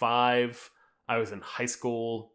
[0.00, 0.70] 1995.
[1.08, 2.32] I was in high school.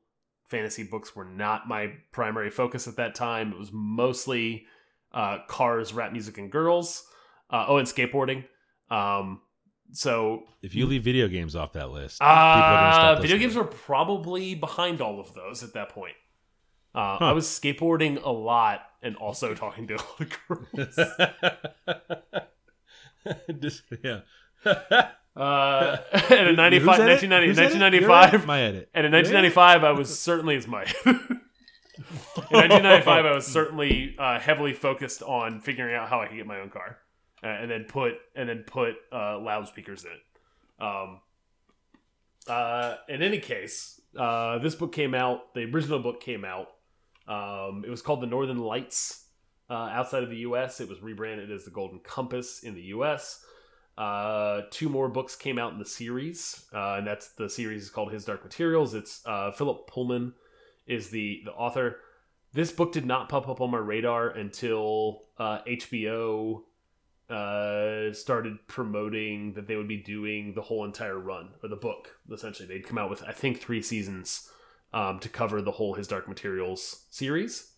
[0.49, 3.51] Fantasy books were not my primary focus at that time.
[3.53, 4.65] It was mostly
[5.13, 7.03] uh, cars, rap music, and girls.
[7.49, 8.45] Uh, oh, and skateboarding.
[8.89, 9.41] Um,
[9.93, 13.55] so If you leave video games off that list, people are stop uh, video games
[13.55, 16.15] were probably behind all of those at that point.
[16.93, 17.25] Uh, Huh.
[17.25, 20.99] I was skateboarding a lot and also talking to a lot of girls.
[23.61, 24.21] Just- yeah.
[25.35, 25.97] Uh,
[26.29, 27.35] and in 95, Who's in it?
[27.35, 27.81] 1990, Who's in it?
[27.81, 28.47] 1995, right.
[28.47, 28.89] my edit.
[28.93, 30.83] and in 1995, I was certainly as my.
[31.05, 31.13] in
[32.49, 36.59] 1995, I was certainly uh, heavily focused on figuring out how I could get my
[36.59, 36.97] own car,
[37.43, 40.83] uh, and then put and then put uh, loudspeakers in it.
[40.83, 41.19] Um,
[42.47, 45.53] uh, in any case, uh, this book came out.
[45.53, 46.67] The original book came out.
[47.27, 49.19] Um, it was called The Northern Lights.
[49.69, 53.45] Uh, outside of the U.S., it was rebranded as The Golden Compass in the U.S.
[53.97, 57.89] Uh, two more books came out in the series, uh, and that's the series is
[57.89, 58.93] called His Dark Materials.
[58.93, 60.33] It's uh, Philip Pullman
[60.87, 61.97] is the the author.
[62.53, 66.63] This book did not pop up on my radar until uh, HBO
[67.29, 72.17] uh, started promoting that they would be doing the whole entire run or the book.
[72.31, 74.49] Essentially, they'd come out with I think three seasons
[74.93, 77.70] um, to cover the whole His Dark Materials series.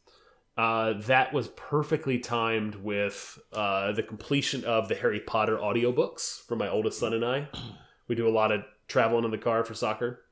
[0.55, 6.55] Uh, that was perfectly timed with uh, the completion of the Harry Potter audiobooks for
[6.55, 7.47] my oldest son and I.
[8.05, 10.25] We do a lot of traveling in the car for soccer,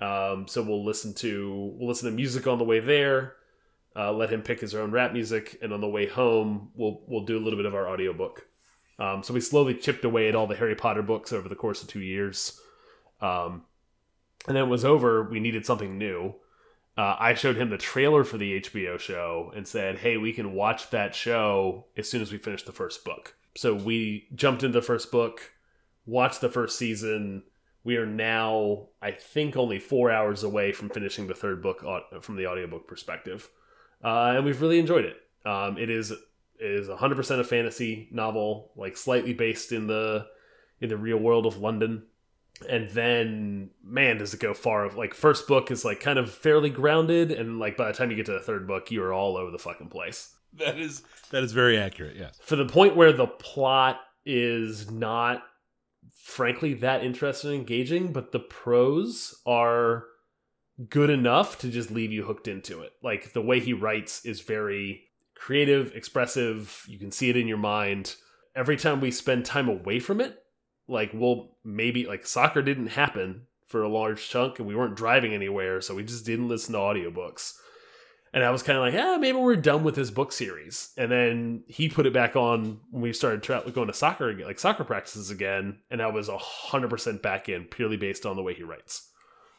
[0.00, 3.34] um, so we'll listen to we'll listen to music on the way there.
[3.96, 7.24] Uh, let him pick his own rap music, and on the way home, we'll we'll
[7.24, 8.46] do a little bit of our audiobook.
[9.00, 11.82] Um, so we slowly chipped away at all the Harry Potter books over the course
[11.82, 12.60] of two years.
[13.20, 13.64] Um,
[14.46, 15.24] and then it was over.
[15.24, 16.34] We needed something new.
[16.98, 20.52] Uh, I showed him the trailer for the HBO show and said, "Hey, we can
[20.52, 24.80] watch that show as soon as we finish the first book." So we jumped into
[24.80, 25.52] the first book,
[26.06, 27.44] watched the first season.
[27.84, 31.84] We are now, I think, only four hours away from finishing the third book
[32.20, 33.48] from the audiobook perspective,
[34.02, 35.18] uh, and we've really enjoyed it.
[35.46, 36.18] Um, it is it
[36.58, 40.26] is 100% a fantasy novel, like slightly based in the
[40.80, 42.07] in the real world of London
[42.68, 46.32] and then man does it go far of like first book is like kind of
[46.32, 49.36] fairly grounded and like by the time you get to the third book you're all
[49.36, 52.16] over the fucking place That is that is very accurate.
[52.16, 52.38] Yes.
[52.42, 55.42] for the point where the plot is not
[56.14, 60.04] frankly that interesting and engaging but the prose are
[60.88, 64.40] good enough to just leave you hooked into it like the way he writes is
[64.40, 68.16] very creative expressive you can see it in your mind
[68.56, 70.42] every time we spend time away from it
[70.88, 75.34] like we'll maybe like soccer didn't happen for a large chunk and we weren't driving
[75.34, 77.52] anywhere so we just didn't listen to audiobooks.
[78.32, 80.92] And i was kind of like yeah maybe we're done with this book series.
[80.96, 84.58] And then he put it back on when we started going to soccer again like
[84.58, 88.64] soccer practices again and i was 100% back in purely based on the way he
[88.64, 89.10] writes.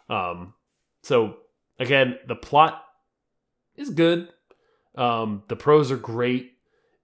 [0.10, 0.56] Um
[1.04, 1.38] so
[1.78, 2.84] again the plot
[3.76, 4.30] is good.
[4.96, 6.54] Um the prose are great.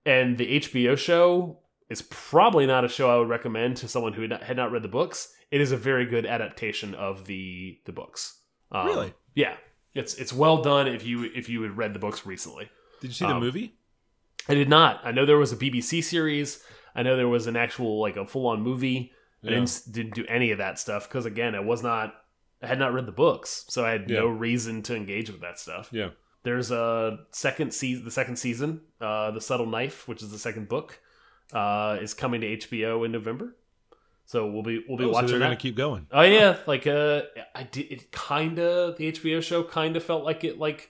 [0.08, 4.21] And the hbo show is probably not a show I would recommend to someone who
[4.21, 5.34] had not, had not read the books.
[5.52, 8.39] It is a very good adaptation of the the books.
[8.71, 9.13] Um, Really?
[9.36, 9.56] Yeah,
[9.93, 12.69] it's it's well done if you if you had read the books recently.
[13.02, 13.76] Did you see the Um, movie?
[14.48, 15.02] I did not.
[15.06, 16.63] I know there was a BBC series.
[16.95, 19.12] I know there was an actual like a full on movie.
[19.43, 22.15] I didn't didn't do any of that stuff because again, I was not.
[22.63, 25.60] I had not read the books, so I had no reason to engage with that
[25.60, 25.89] stuff.
[25.91, 26.10] Yeah.
[26.43, 30.67] There's a second season, the second season, uh, the subtle knife, which is the second
[30.69, 31.00] book,
[31.54, 33.56] uh, is coming to HBO in November.
[34.26, 35.46] So we'll be we'll be Oh, so watching they're that.
[35.46, 36.08] gonna keep going.
[36.12, 37.22] Oh yeah, like uh,
[37.54, 38.12] I did it.
[38.12, 40.90] Kind of the HBO show kind of felt like it like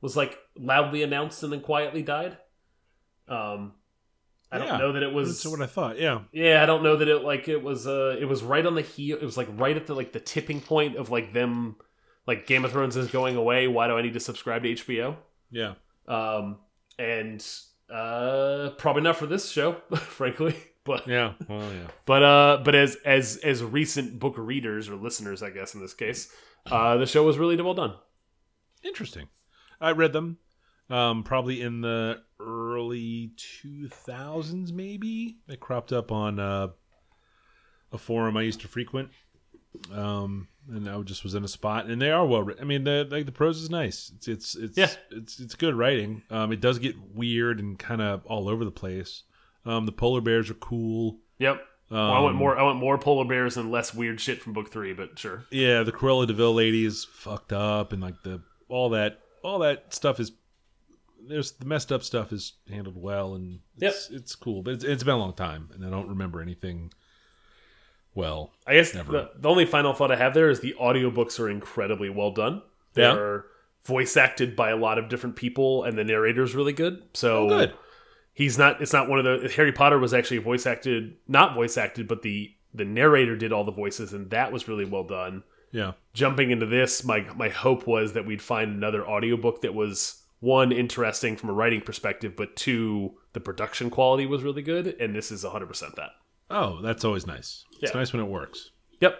[0.00, 2.38] was like loudly announced and then quietly died.
[3.28, 3.72] Um,
[4.52, 5.42] I Yeah, don't know that it was.
[5.42, 5.98] That's what I thought.
[5.98, 6.20] Yeah.
[6.32, 7.86] yeah, I don't know that it like it was.
[7.88, 9.18] Uh, it was right on the heel.
[9.20, 11.74] It was like right at the like the tipping point of like them,
[12.26, 13.66] like Game of Thrones is going away.
[13.66, 15.16] Why do I need to subscribe to HBO?
[15.50, 15.74] Yeah.
[16.06, 16.58] Um,
[16.98, 17.44] and
[17.92, 20.56] uh, probably not for this show, frankly.
[20.84, 21.34] But Yeah.
[21.48, 21.88] Well, yeah.
[22.06, 25.94] but uh, but as as as recent book readers or listeners, I guess in this
[25.94, 26.32] case,
[26.70, 27.94] uh, the show was really well done.
[28.82, 29.28] Interesting.
[29.80, 30.38] I read them
[30.90, 35.38] um, probably in the early 2000s, maybe.
[35.46, 36.68] They cropped up on uh,
[37.92, 39.10] a forum I used to frequent.
[39.92, 42.62] Um, and I just was in a spot, and they are well written.
[42.62, 44.10] I mean, the like the prose is nice.
[44.16, 44.90] It's it's it's Yeah.
[45.10, 46.22] it's it's good writing.
[46.30, 49.22] Um, it does get weird and kind of all over the place.
[49.66, 51.18] Um, the polar bears are cool.
[51.38, 51.60] Yep.
[51.90, 52.58] well, I want Um, more.
[52.58, 54.92] I want more polar bears and less weird shit from book three.
[54.92, 55.44] But sure.
[55.50, 59.58] Yeah, the Cruella de Vil lady is fucked up, and like the all that all
[59.60, 60.32] that stuff is
[61.26, 64.62] there's the messed up stuff is handled well, and it's, it's cool.
[64.62, 66.92] But it's, it's been a long time, and I don't remember anything
[68.14, 68.50] well.
[68.66, 69.12] I guess Never.
[69.12, 72.62] the, the only final thought I have there is the audiobooks are incredibly well done.
[72.94, 73.14] Yeah.
[73.14, 73.44] They're
[73.84, 77.02] voice acted by a lot of different people, and the narrator's really good.
[77.14, 77.74] So Oh, good.
[78.34, 78.80] he's not.
[78.82, 82.22] It's not one of the Harry Potter was actually voice acted, not voice acted, but
[82.22, 85.42] the the narrator did all the voices, and that was really well done.
[85.72, 90.22] Yeah, Jumping into this, my my hope was that we'd find another audiobook that was
[90.40, 95.14] one interesting from a writing perspective, but two the production quality was really good, and
[95.14, 96.10] this is 100% that.
[96.50, 97.64] Oh, that's always nice.
[97.82, 98.70] It's nice when it works.
[99.00, 99.18] Yep.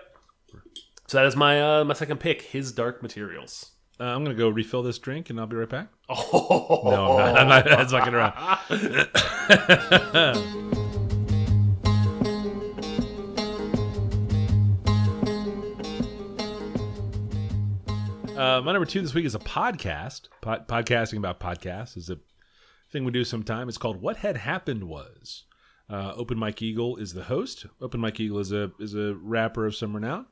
[1.08, 3.72] So that is my uh, my second pick, His Dark Materials.
[3.98, 5.88] Uh, I'm gonna go refill this drink, and I'll be right back.
[6.08, 7.38] Oh No, I'm not.
[7.38, 8.36] I'm not that's fucking around.
[18.36, 20.28] Uh, my number two this week is a podcast.
[20.40, 22.18] Pod- podcasting about podcasts is a
[22.90, 23.68] thing we do sometime.
[23.68, 25.44] It's called "What Had Happened Was."
[25.90, 27.66] Uh, Open Mike Eagle is the host.
[27.80, 30.26] Open Mike Eagle is a is a rapper of some renown.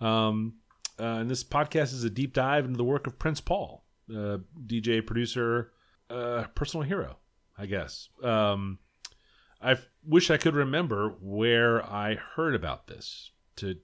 [0.00, 0.54] Um,
[0.98, 4.38] uh, and this podcast is a deep dive into the work of Prince Paul, uh,
[4.66, 5.72] DJ, producer,
[6.10, 7.16] uh, personal hero,
[7.58, 8.08] I guess.
[8.22, 8.78] Um,
[9.60, 13.76] I wish I could remember where I heard about this to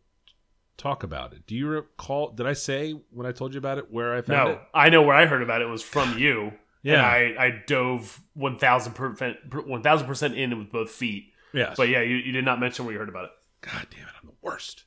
[0.76, 1.46] talk about it.
[1.46, 2.30] Do you recall?
[2.32, 4.54] Did I say when I told you about it where I found No, it?
[4.54, 6.52] No, I know where I heard about it was from you.
[6.82, 6.94] Yeah.
[6.94, 9.36] and I, I dove one thousand percent
[9.66, 11.32] one thousand percent in with both feet.
[11.52, 11.74] Yes.
[11.76, 13.30] But yeah, you, you did not mention where you heard about it.
[13.62, 14.84] God damn it, I'm the worst.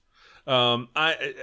[0.47, 1.33] Um, I, I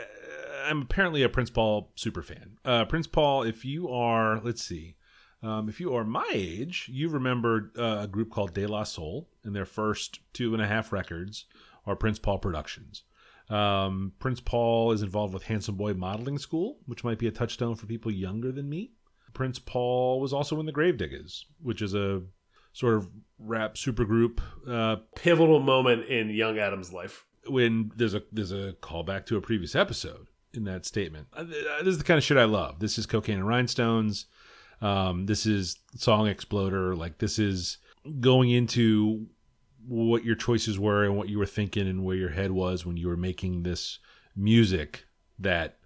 [0.69, 2.59] I'm apparently a Prince Paul super fan.
[2.65, 4.97] Uh, Prince Paul, if you are, let's see,
[5.43, 9.29] um, if you are my age, you remember uh, a group called De La Soul,
[9.45, 11.47] and their first two and a half records
[11.87, 13.05] are Prince Paul Productions.
[13.49, 17.77] Um, Prince Paul is involved with Handsome Boy Modeling School, which might be a touchstone
[17.77, 18.93] for people younger than me.
[19.35, 22.23] Prince Paul was also in the Gravediggaz, which is a
[22.73, 27.25] sort of rap supergroup uh, Pivotal moment in young Adam's life.
[27.49, 31.29] when there's a there's a callback to a previous episode in that statement.
[31.33, 32.79] Uh, This is the kind of shit I love.
[32.81, 34.27] This is cocaine and rhinestones.
[34.81, 36.95] Um, this is song exploder.
[36.97, 37.79] Like this is
[38.21, 39.27] going into
[39.87, 42.97] what your choices were and what you were thinking and where your head was when
[42.97, 43.99] you were making this
[44.37, 45.05] music
[45.39, 45.79] that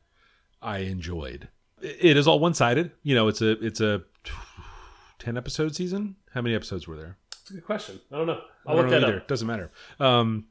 [0.61, 1.49] I enjoyed.
[1.83, 2.93] It is all one sided.
[3.03, 4.03] You know, it's a it's a
[5.19, 6.17] ten episode season.
[6.33, 7.19] How many episodes were there?
[7.43, 8.01] It's a good question.
[8.13, 8.41] I don't know.
[8.67, 9.17] I I'll don't look that either.
[9.19, 9.29] up.
[9.29, 9.71] Doesn't matter.
[9.99, 10.47] Um,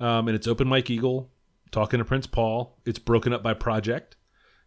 [0.00, 1.30] um, and it's open Mike Eagle
[1.70, 2.76] talking to Prince Paul.
[2.84, 4.16] It's broken up by project,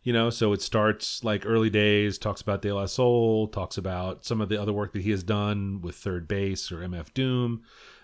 [0.03, 0.29] you know.
[0.29, 4.49] So it starts like early days, talks about De La Soul, talks about some of
[4.49, 7.63] the other work that he has done with 3rd Bass or MF Doom.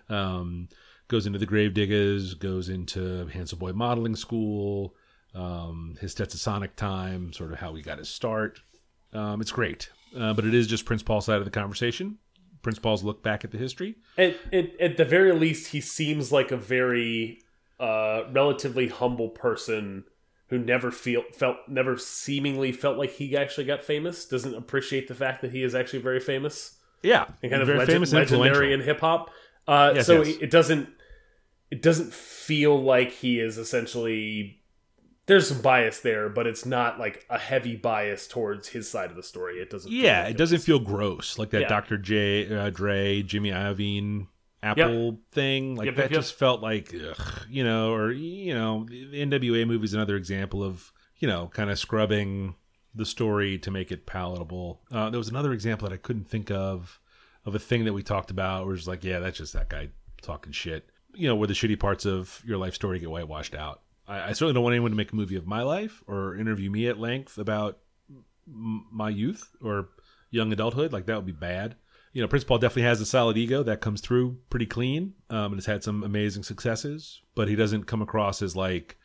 [0.10, 0.68] Um,
[1.08, 4.96] goes into the Gravediggaz, goes into Handsome Boy Modeling School,
[5.36, 8.60] um, his Stetsasonic time, sort of how he got his start.
[9.14, 12.18] Um, it's great, uh, but it is just Prince Paul's side of the conversation.
[12.62, 13.96] Prince Paul's look back at the history.
[14.18, 17.42] At, at, at the very least, he seems like a very
[17.80, 20.06] uh, relatively humble person
[20.48, 24.26] who never feel felt never seemingly felt like he actually got famous.
[24.26, 27.80] Doesn't appreciate the fact that he is actually very famous Yeah, and kind of very
[27.80, 29.32] legend, famous, legendary in hip hop.
[29.68, 30.38] Uh, Yes, so yes.
[30.42, 30.90] it doesn't
[31.72, 34.62] it doesn't feel like he is essentially.
[35.28, 39.16] There's some bias there, but it's not like a heavy bias towards his side of
[39.16, 39.56] the story.
[39.56, 39.90] It doesn't.
[39.90, 41.68] feel Yeah, like it doesn't feel gross like that Yeah.
[41.68, 41.98] Dr.
[41.98, 44.28] J, uh, Dre, Jimmy Iovine
[44.62, 45.76] Apple thing.
[45.76, 46.20] Like Yep, that yep, yep.
[46.20, 50.64] just felt like, ugh, you know, or you know, the NWA movie is another example
[50.64, 52.56] of you know, kind of scrubbing
[52.94, 54.82] the story to make it palatable.
[54.92, 57.00] Uh, there was another example that I couldn't think of
[57.46, 59.90] of a thing that we talked about where it's like, yeah, that's just that guy
[60.22, 60.90] talking shit.
[61.14, 63.82] You know, where the shitty parts of your life story get whitewashed out.
[64.08, 66.70] I, I certainly don't want anyone to make a movie of my life or interview
[66.70, 67.80] me at length about
[68.48, 69.90] m- my youth or
[70.32, 70.94] young adulthood.
[70.94, 71.76] Like that would be bad.
[72.14, 75.48] You know, Prince Paul definitely has a solid ego that comes through pretty clean, um,
[75.52, 77.22] and has had some amazing successes.
[77.36, 78.98] But he doesn't come across as like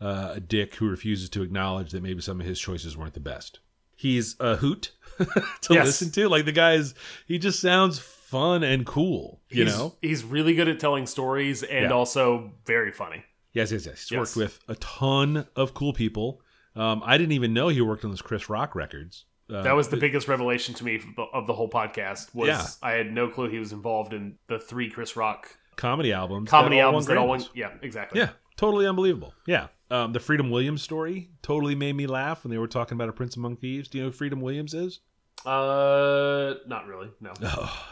[0.00, 3.20] uh, a dick who refuses to acknowledge that maybe some of his choices weren't the
[3.20, 3.60] best.
[3.96, 5.86] he's a hoot to Yes.
[5.86, 6.28] listen to.
[6.28, 6.94] Like the guy's,
[7.28, 9.40] he just sounds fun and cool.
[9.50, 9.94] You He's- know?
[10.02, 11.90] he's really good at telling stories and Yeah.
[11.92, 13.24] also very funny.
[13.54, 14.00] Yes, yes, yes.
[14.02, 14.18] He's Yes.
[14.18, 16.42] worked with a ton of cool people.
[16.76, 19.24] Um, I didn't even know he worked on those Chris Rock records.
[19.48, 21.00] Uh, That was the biggest revelation to me
[21.32, 22.34] of the, whole podcast.
[22.34, 22.66] Was Yeah.
[22.82, 26.50] I had no clue he was involved in the three Chris Rock comedy albums.
[26.50, 27.48] comedy albums that all went.
[27.54, 28.20] Yeah, exactly.
[28.20, 29.32] Yeah, totally unbelievable.
[29.46, 29.68] Yeah.
[29.90, 33.12] Um, the Freedom Williams story totally made me laugh when they were talking about a
[33.12, 33.86] Prince Among Thieves.
[33.88, 35.00] Do you know who Freedom Williams is?
[35.46, 37.10] Uh, not really.
[37.20, 37.32] No.
[37.44, 37.86] Oh,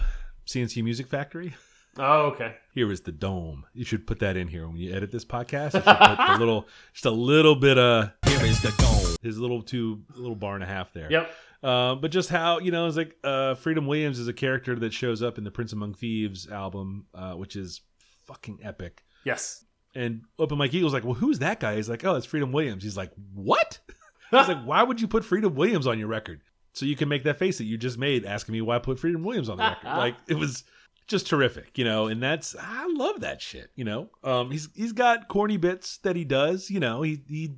[0.47, 1.55] C+C Music Factory.
[1.99, 2.55] Oh, okay.
[2.73, 3.67] Here is the dome.
[3.75, 5.75] You should put that in here when you edit this podcast.
[5.75, 8.13] You should put a little, just a little bit of.
[8.27, 9.17] Here is the dome.
[9.23, 11.11] His little two, little bar and a half there.
[11.11, 11.31] Yep.
[11.63, 14.93] Uh, but just how you know, it's like uh, Freedom Williams is a character that
[14.93, 17.83] shows up in the Prince Among Thieves album, uh, which is
[18.27, 19.05] fucking epic.
[19.25, 19.65] Yes.
[19.95, 21.77] And Open Mike Eagle's like, well, who's that guy?
[21.77, 22.83] He's like, oh, it's Freedom Williams.
[22.83, 23.79] He's like, what?
[24.33, 26.41] I was like, why would you put Freedom Williams on your record?
[26.73, 28.99] So you can make that face that you just made asking me why I put
[28.99, 29.85] Freedom Williams on the record.
[29.97, 30.65] like it was
[31.07, 34.09] just terrific, you know, and that's I love that shit, you know.
[34.25, 37.55] Um he's he's got corny bits that he does, you know, he he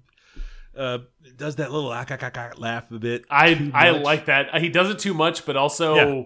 [0.77, 0.99] uh
[1.37, 3.25] does that little ah, ah, ah, ah, laugh a bit.
[3.31, 4.55] I I like that.
[4.61, 6.23] He does it too much, but also Yeah.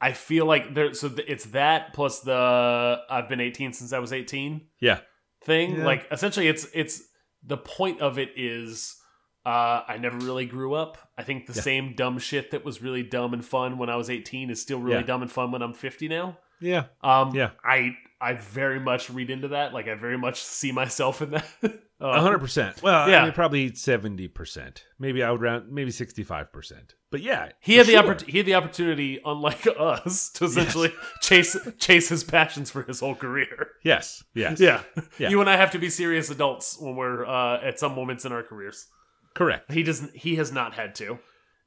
[0.00, 0.92] I feel like there.
[0.94, 4.98] So it's that plus the I've been 18 since I was 18 Yeah.
[5.44, 5.76] thing.
[5.76, 5.84] Yeah.
[5.84, 7.02] Like essentially, it's it's
[7.44, 8.96] the point of it is.
[9.44, 10.98] Uh, I never really grew up.
[11.18, 11.62] I think the Yeah.
[11.62, 14.78] same dumb shit that was really dumb and fun when I was 18 is still
[14.80, 15.02] really Yeah.
[15.02, 16.38] dumb and fun when I'm 50 now.
[16.60, 16.84] Yeah.
[17.02, 17.50] Um, Yeah.
[17.64, 19.74] I I very much read into that.
[19.74, 21.44] Like I very much see myself in that.
[22.00, 22.82] A Uh, hundred percent.
[22.82, 23.20] Well, Yeah.
[23.22, 24.84] I mean, probably seventy percent.
[24.98, 26.94] Maybe I would round, maybe sixty-five percent.
[27.10, 28.16] But yeah, He had the sure.
[28.28, 33.14] he had the opportunity, unlike us, to essentially chase chase his passions for his whole
[33.16, 33.70] career.
[33.82, 34.82] Yes, yes, Yeah.
[35.18, 35.28] Yeah.
[35.30, 38.30] you and I have to be serious adults when we're uh, at some moments in
[38.32, 38.86] our careers.
[39.34, 39.72] Correct.
[39.72, 40.14] He doesn't.
[40.16, 41.18] He has not had to.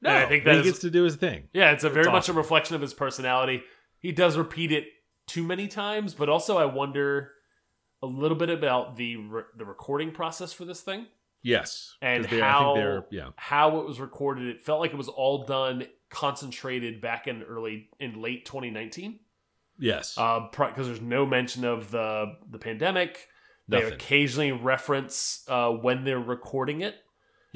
[0.02, 1.48] No, And I think that he is- gets to do his thing.
[1.52, 2.36] Yeah, it's a very That's much awesome.
[2.36, 3.62] a reflection of his personality.
[3.98, 4.88] He does repeat it
[5.26, 7.32] too many times, but also I wonder
[8.02, 11.06] a little bit about the re- the recording process for this thing
[11.42, 14.48] Yes, and they- how I think they're yeah, how it was recorded.
[14.48, 19.18] It felt like it was all done concentrated back in early in late 2019.
[19.78, 23.28] yes, because there's no mention of the the pandemic.
[23.68, 23.92] They Nothing.
[23.94, 26.94] occasionally reference uh, when they're recording it,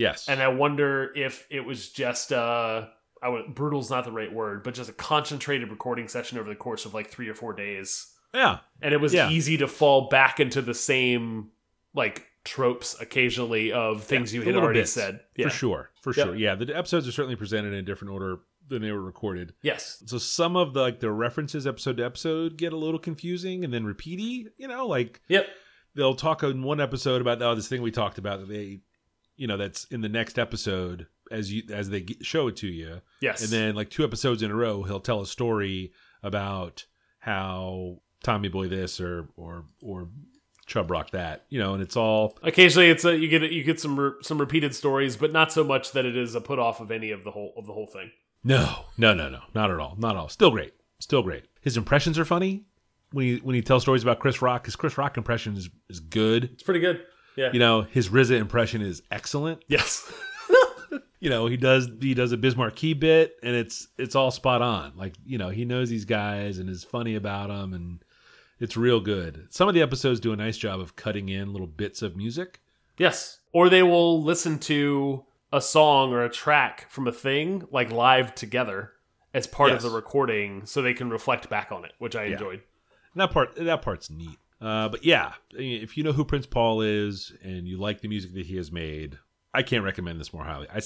[0.01, 2.87] yes, and I wonder if it was just uh,
[3.23, 6.57] I would brutal's not the right word, but just a concentrated recording session over the
[6.57, 9.29] course of like three or four days, yeah, and it was Yeah.
[9.31, 11.51] easy to fall back into the same
[11.95, 15.21] like tropes occasionally of things you had already bits, said.
[15.43, 16.27] for sure, for Yep.
[16.27, 16.35] sure.
[16.37, 18.39] Yeah, the episodes are certainly presented in a different order
[18.69, 19.53] than they were recorded.
[19.63, 20.03] Yes.
[20.07, 23.75] So some of the like the references episode to episode get a little confusing and
[23.75, 24.47] then repeaty.
[24.57, 25.49] You know, like Yep.
[25.97, 28.81] they'll talk in one episode about oh this thing we talked about that they,
[29.41, 33.01] you know, that's in the next episode as you as they show it to you.
[33.23, 33.41] Yes.
[33.41, 36.85] And then like two episodes in a row, he'll tell a story about
[37.21, 40.09] how Tommy Boy this or or or
[40.67, 43.81] Chubb Rock that, you know, and it's all Occasionally, it's a you get you get
[43.81, 46.81] some re- some repeated stories, but not so much that it is a put off
[46.81, 48.11] of any of the whole of the whole thing.
[48.45, 50.29] no, no, no, no, not at all, not at all.
[50.29, 51.45] Still great, still great.
[51.63, 52.67] His impressions are funny
[53.13, 54.67] when he when he tells stories about Chris Rock.
[54.67, 56.45] His Chris Rock impression is is good.
[56.53, 57.01] It's pretty good.
[57.37, 57.51] Yeah.
[57.53, 59.63] You know, his RZA impression is excellent.
[59.69, 60.11] Yes.
[61.23, 64.63] You know, he does he does a Biz Markie bit, and it's it's all spot
[64.63, 64.93] on.
[64.97, 68.03] Like you know, he knows these guys and is funny about them, and
[68.59, 69.47] it's real good.
[69.51, 72.63] Some of the episodes do a nice job of cutting in little bits of music.
[72.97, 73.41] Yes.
[73.53, 78.35] Or they will listen to a song or a track from a thing like live
[78.35, 78.93] together
[79.35, 79.85] as part Yes.
[79.85, 82.63] of the recording so they can reflect back on it, which I enjoyed.
[83.13, 84.39] And that part that part's neat.
[84.61, 88.35] Uh, but yeah, if you know who Prince Paul is and you like the music
[88.35, 89.19] that he has made,
[89.53, 90.69] I can't recommend this more highly.
[90.69, 90.81] I,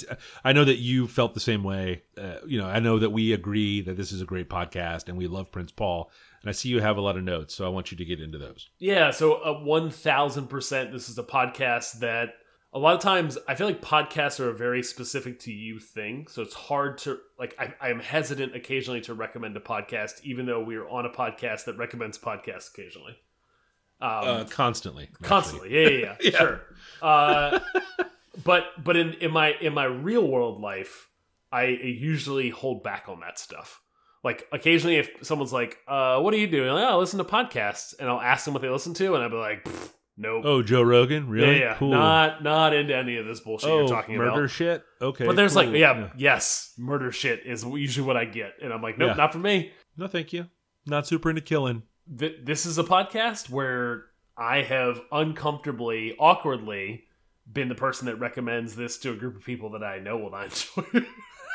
[0.44, 2.02] I know that you felt the same way.
[2.16, 5.18] Uh, you know, I know that we agree that this is a great podcast and
[5.18, 6.10] we love Prince Paul.
[6.40, 8.20] And I see you have a lot of notes, so I want you to get
[8.20, 8.68] into those.
[8.78, 12.34] Yeah, so uh, 1000% this is a podcast that
[12.72, 16.26] a lot of times I feel like podcasts are a very specific to you thing.
[16.28, 20.46] So it's hard to, like, I, I am hesitant occasionally to recommend a podcast, even
[20.46, 23.16] though we are on a podcast that recommends podcasts occasionally.
[24.00, 25.28] Um, Uh, constantly, actually.
[25.28, 26.60] constantly yeah yeah, yeah, sure
[27.02, 27.58] uh,
[28.44, 31.08] but but in, in my in my real world life
[31.52, 33.80] i usually hold back on that stuff
[34.24, 37.24] like occasionally if someone's like uh what are you doing like, oh, I listen to
[37.24, 39.66] podcasts and i'll ask them what they listen to and i'll be like
[40.16, 41.58] nope Oh, Joe Rogan, really?
[41.60, 41.74] yeah, yeah.
[41.76, 41.90] Cool.
[41.90, 44.84] not not into any of this bullshit oh, you're talking murder about Murder shit.
[45.00, 45.64] Okay, but there's cool.
[45.66, 49.14] like yeah, yes murder shit is usually what i get and i'm like nope Yeah.
[49.14, 50.46] not for me No, thank you.
[50.86, 51.82] Not super into killing.
[52.18, 57.04] Th- this is a podcast where I have uncomfortably, awkwardly
[57.50, 60.30] been the person that recommends this to a group of people that I know will
[60.30, 61.06] not enjoy.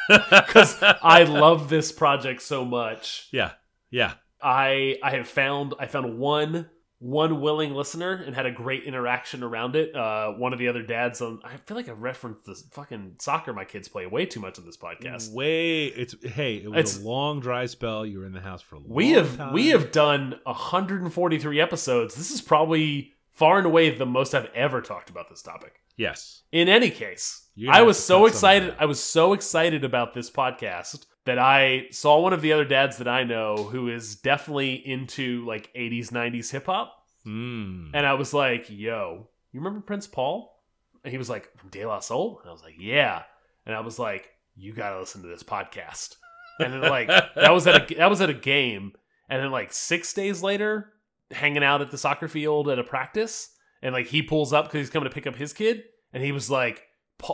[0.07, 3.27] Because I love this project so much.
[3.31, 3.51] Yeah,
[3.89, 4.13] yeah.
[4.41, 6.69] I I have found I found one
[7.01, 9.95] one willing listener and had a great interaction around it.
[9.95, 13.53] Uh, one of the other dads on I feel like I've referenced this fucking soccer
[13.53, 15.31] my kids play way too much on this podcast.
[15.33, 18.05] Way it's hey, it was It's- a long dry spell.
[18.05, 19.53] You were in the house for a long We have time.
[19.53, 22.15] we have done 143 episodes.
[22.15, 25.75] This is probably far and away the most I've ever talked about this topic.
[25.95, 26.41] yes.
[26.51, 28.29] In any case, I was so cut some of
[28.63, 28.75] excited.
[28.79, 32.97] I was so excited about this podcast that I saw one of the other dads
[32.97, 36.95] that I know who is definitely into like 80s 90s hip hop
[37.25, 37.91] Mm.
[37.93, 40.55] and I was like, "Yo, you remember Prince Paul?"
[41.03, 43.23] And he was like, "From De La Soul," and I was like, "Yeah."
[43.65, 46.15] And I was like, "You got to listen to this podcast."
[46.59, 48.93] And then like that was at a that was at a game,
[49.29, 50.93] and then like six days later,
[51.31, 53.49] hanging out at the soccer field at a practice,
[53.81, 56.31] and like he pulls up because he's coming to pick up his kid, and he
[56.31, 56.83] was like,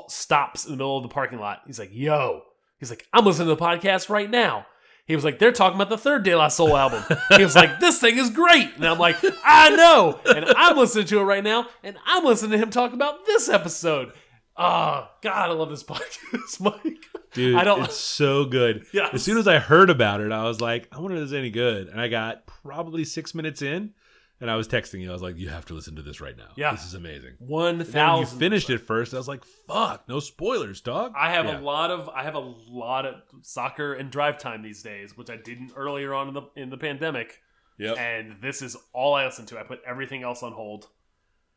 [0.07, 1.61] stops in the middle of the parking lot.
[1.65, 2.41] He's like, "Yo,"
[2.79, 4.65] he's like, "I'm listening to the podcast right now."
[5.07, 7.03] He was like, they're talking about the third De La Soul album.
[7.37, 8.71] He was like, this thing is great.
[8.75, 10.19] And I'm like, I know.
[10.25, 11.67] And I'm listening to it right now.
[11.83, 14.13] And I'm listening to him talk about this episode.
[14.57, 15.83] Oh, God, I love this
[16.23, 17.05] podcast, Mike.
[17.33, 18.87] Dude, I don't- it's so good.
[18.93, 19.13] Yes.
[19.13, 21.51] As soon as I heard about it, I was like, I wonder if it's any
[21.51, 21.87] good.
[21.87, 23.93] And I got probably six minutes in,
[24.41, 25.09] and I was texting you.
[25.09, 26.49] I was like, you have to listen to this right now.
[26.55, 26.71] Yeah.
[26.71, 27.35] This is amazing.
[27.39, 31.13] One And then when you finished it first, I was like, fuck, no spoilers, dog.
[31.17, 31.59] I have Yeah.
[31.59, 35.29] a lot of I have a lot of soccer and drive time these days, which
[35.29, 37.41] I didn't earlier on in the in the pandemic.
[37.77, 39.59] Yeah, And this is all I listen to.
[39.59, 40.87] I put everything else on hold,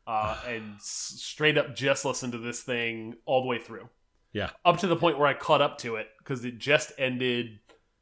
[0.05, 3.87] uh, and straight up just listen to this thing all the way through.
[4.33, 4.49] Yeah.
[4.63, 7.59] up to the point where I caught up to it because it just ended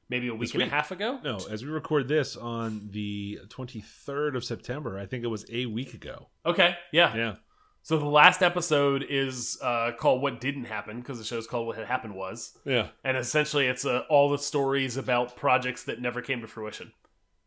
[0.09, 1.19] maybe a week This and a half ago.
[1.23, 5.65] No, as we record this on the 23rd of September, I think it was a
[5.65, 6.29] week ago.
[6.45, 7.15] Okay, yeah.
[7.15, 7.35] Yeah.
[7.83, 11.77] So the last episode is uh, called "What Didn't Happen" because the show's called "What
[11.77, 12.87] Had Happened Was," Yeah.
[13.05, 16.91] and essentially it's uh, all the stories about projects that never came to fruition,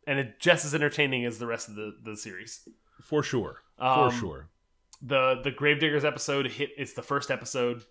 [0.06, 2.66] and it's just as entertaining as the rest of the the series.
[3.02, 3.58] For sure.
[3.78, 4.48] Um, For sure.
[5.02, 6.70] the the Gravediggaz episode hit.
[6.78, 7.82] It's the first episode.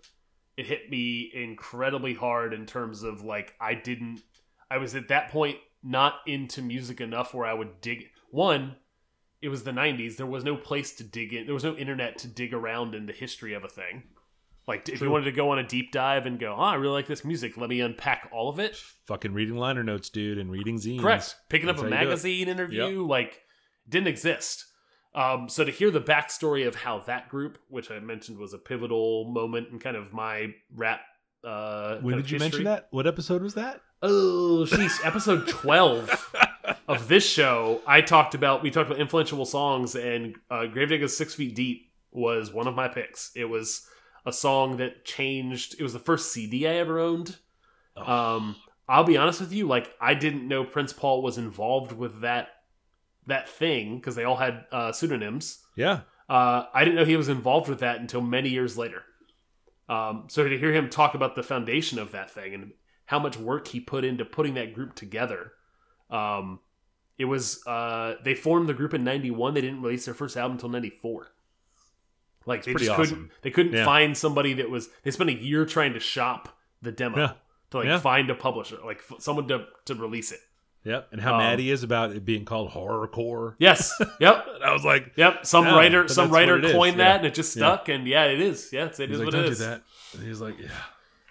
[0.57, 4.22] It hit me incredibly hard in terms of like I didn't.
[4.70, 8.05] I was at that point not into music enough where I would dig.
[8.32, 8.76] One,
[9.41, 10.17] it was the '90s.
[10.17, 11.45] There was no place to dig in.
[11.45, 14.03] There was no internet to dig around in the history of a thing.
[14.67, 16.93] Like if you wanted to go on a deep dive and go, oh, I really
[16.93, 17.57] like this music.
[17.57, 18.76] Let me unpack all of it.
[19.07, 21.01] Fucking reading liner notes, dude, and reading zines.
[21.01, 21.36] Correct.
[21.49, 22.05] Picking up a how you do it.
[22.05, 23.41] magazine interview, like,
[23.89, 24.65] didn't exist.
[25.15, 28.59] Um, so to hear the backstory of how that group, which I mentioned was a
[28.59, 31.01] pivotal moment in kind of my rap.
[31.43, 32.89] Uh, When did you mention that?
[32.91, 33.82] What episode was that?
[34.02, 35.06] Oh, sheesh.
[35.06, 36.36] Episode 12
[36.88, 41.36] of this show, I talked about, we talked about influential songs, and uh, Gravediggaz Six
[41.36, 43.32] Feet Deep was one of my picks.
[43.36, 43.86] It was
[44.26, 47.38] a song that changed, it was the first CD I ever owned.
[47.97, 48.56] Um,
[48.88, 52.50] I'll be honest with you, like, I didn't know Prince Paul was involved with that
[53.28, 55.60] that thing because they all had uh, pseudonyms.
[55.76, 56.02] Yeah.
[56.28, 59.04] Uh, I didn't know he was involved with that until many years later.
[59.88, 62.72] Um, so to hear him talk about the foundation of that thing and
[63.10, 65.51] how much work he put into putting that group together,
[66.12, 66.60] um,
[67.18, 69.53] it was uh, they formed the group in '91.
[69.55, 71.28] They didn't release their first album until '94.
[72.45, 73.03] Like they just awesome.
[73.05, 73.86] couldn't they couldn't Yeah.
[73.86, 77.32] find somebody that was they spent a year trying to shop the demo Yeah.
[77.72, 77.99] to like Yeah.
[77.99, 80.39] find a publisher like f- someone to to release it.
[80.86, 81.10] Yep.
[81.12, 83.55] And how Um, mad he is about it being called horrorcore.
[83.60, 83.91] Yes.
[84.22, 84.45] Yep.
[84.64, 85.45] I was like, Yep.
[85.45, 87.03] Some writer, some writer coined yeah.
[87.03, 87.89] that, and it just stuck.
[87.89, 88.70] And yeah, it is.
[88.72, 89.60] Yeah, it's, it he's is like, what it do is.
[89.60, 89.82] that.
[90.14, 90.70] And he's like, yeah.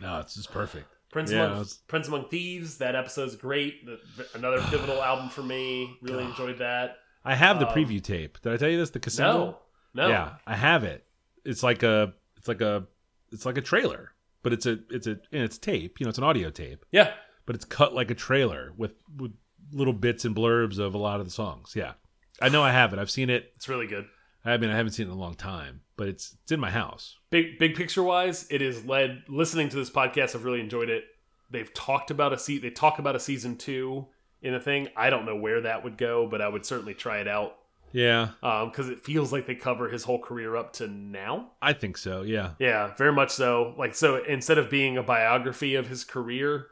[0.00, 0.86] No, it's just perfect.
[1.10, 2.78] Prince Yeah, Among was- Prince Among Thieves.
[2.78, 3.88] That episode's great.
[4.34, 5.96] Another pivotal album for me.
[6.02, 6.30] Really God.
[6.30, 6.98] enjoyed that.
[7.24, 8.40] I have the Um, preview tape.
[8.42, 8.90] Did I tell you this?
[8.90, 9.26] The cassette?
[9.26, 9.58] No,
[9.94, 10.08] no.
[10.08, 11.04] Yeah, I have it.
[11.44, 12.86] It's like a, it's like a,
[13.32, 15.98] it's like a trailer, but it's a, it's a, and it's tape.
[16.00, 17.12] You know, it's an audio tape, yeah.
[17.46, 19.32] but it's cut like a trailer with with
[19.72, 21.72] little bits and blurbs of a lot of the songs.
[21.74, 21.92] Yeah,
[22.40, 22.98] I know I have it.
[22.98, 23.52] I've seen it.
[23.56, 24.06] It's really good.
[24.44, 26.70] I mean, I haven't seen it in a long time, but it's it's in my
[26.70, 27.16] house.
[27.30, 29.24] Big big picture wise, it is led.
[29.28, 31.04] Listening to this podcast, I've really enjoyed it.
[31.50, 32.62] They've talked about a seat.
[32.62, 34.06] They talk about a season two
[34.42, 34.88] in a thing.
[34.96, 37.56] I don't know where that would go, but I would certainly try it out
[37.92, 41.52] Yeah, um, because it feels like they cover his whole career up to now.
[41.60, 42.22] I think so.
[42.22, 43.74] Yeah, Yeah, very much so.
[43.78, 46.66] Like so instead of being a biography of his career,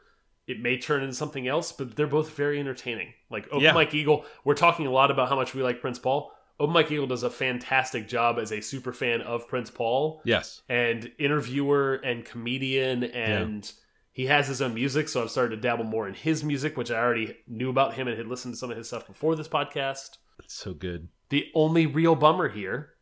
[0.47, 3.13] it may turn into something else, but they're both very entertaining.
[3.29, 3.73] Like Open Yeah.
[3.73, 6.31] Mike Eagle, we're talking a lot about how much we like Prince Paul.
[6.59, 10.61] Open Mike Eagle does a fantastic job as a super fan of Prince Paul yes,
[10.67, 13.71] and interviewer and comedian and
[14.11, 16.89] he has his own music, so I've started to dabble more in his music, which
[16.89, 19.47] I already knew about him and had listened to some of his stuff before this
[19.47, 20.17] podcast.
[20.43, 21.07] it's so good.
[21.29, 22.93] The only real bummer here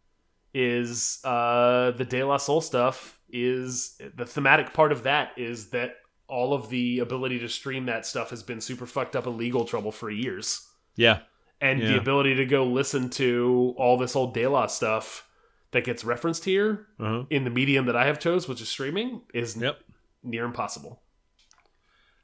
[0.54, 3.20] is uh, the De La Soul stuff.
[3.30, 5.96] Is the thematic part of that is that
[6.28, 9.64] all of the ability to stream that stuff has been super fucked up in legal
[9.66, 11.20] trouble for years, Yeah.
[11.62, 15.28] And the ability to go listen to all this old De La stuff
[15.72, 17.24] that gets referenced here Uh-huh.
[17.30, 19.80] in the medium that I have chose, which is streaming, is Yep.
[20.24, 21.02] near impossible.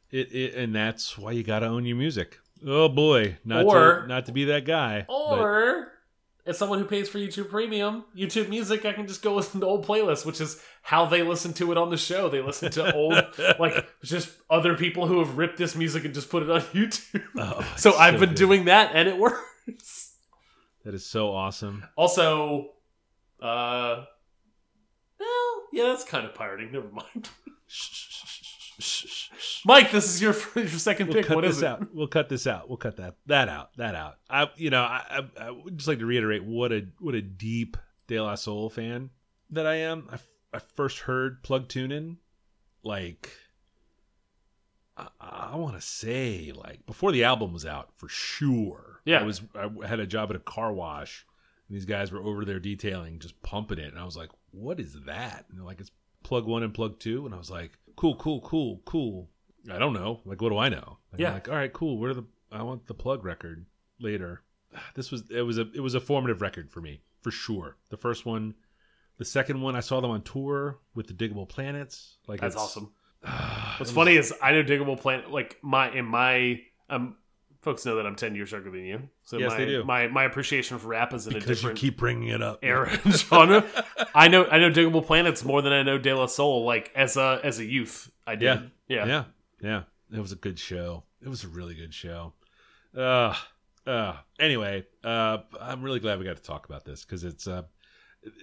[0.09, 2.39] It, it and that's why you got to own your music.
[2.65, 5.05] Oh boy, not Or- to, not to be that guy.
[5.09, 5.93] Or
[6.45, 9.65] as someone who pays for YouTube Premium, YouTube Music, I can just go listen to
[9.65, 12.29] old playlists, which is how they listen to it on the show.
[12.29, 13.13] They listen to old,
[13.59, 17.23] like just other people who have ripped this music and just put it on YouTube.
[17.37, 18.37] Oh, so I've been good.
[18.37, 20.15] doing that, and it works.
[20.85, 21.85] that is so awesome.
[21.95, 22.69] Also,
[23.41, 24.05] uh,
[25.19, 26.71] well, yeah, that's kind of pirating.
[26.71, 27.29] Never mind.
[29.65, 31.25] Mike, this is your your second We'll pick.
[31.27, 31.67] cut What this is it?
[31.67, 31.93] out.
[31.93, 32.67] We'll cut this out.
[32.67, 33.75] We'll cut that that out.
[33.77, 34.15] That out.
[34.29, 37.21] I you know I, I, I would just like to reiterate what a what a
[37.21, 37.77] deep
[38.07, 39.09] De La Soul fan
[39.51, 40.07] that I am.
[40.11, 40.17] I,
[40.53, 42.17] I first heard Plug Tunin
[42.83, 43.29] like
[44.97, 49.01] I, I want to say like before the album was out for sure.
[49.05, 49.19] Yeah.
[49.21, 51.25] I was I had a job at a car wash
[51.67, 54.79] and these guys were over there detailing just pumping it and I was like, what
[54.79, 55.45] is that?
[55.49, 55.91] And they're like, it's
[56.23, 59.29] plug one and plug two, and I was like, cool, cool, cool, cool.
[59.71, 60.21] I don't know.
[60.25, 60.97] Like, what do I know?
[61.11, 61.33] And I'm Yeah.
[61.33, 61.97] like, all right, cool.
[61.97, 62.23] Where are the?
[62.51, 63.65] I want the plug record
[63.99, 64.43] later.
[64.95, 67.77] This was it was a it was a formative record for me for sure.
[67.89, 68.55] The first one,
[69.17, 72.17] the second one, I saw them on tour with the Digable Planets.
[72.27, 72.91] Like That's awesome.
[73.23, 75.29] it What's was- funny is I know Digable Planet.
[75.31, 77.17] Like my in my um,
[77.61, 79.09] folks know that I'm ten years younger than you.
[79.23, 79.83] So Yes, my, they do.
[79.83, 82.59] My my appreciation for rap is in a because you keep bringing it up.
[82.61, 83.65] era and genre.
[84.13, 86.65] I know I know Digable Planets more than I know De La Soul.
[86.65, 88.43] Like as a as a youth, I did.
[88.45, 88.61] Yeah.
[88.87, 89.23] yeah, yeah,
[89.61, 90.17] yeah.
[90.17, 91.03] It was a good show.
[91.21, 92.33] It was a really good show.
[92.95, 93.33] Uh,
[93.87, 97.63] uh, anyway, uh, I'm really glad we got to talk about this because it's uh,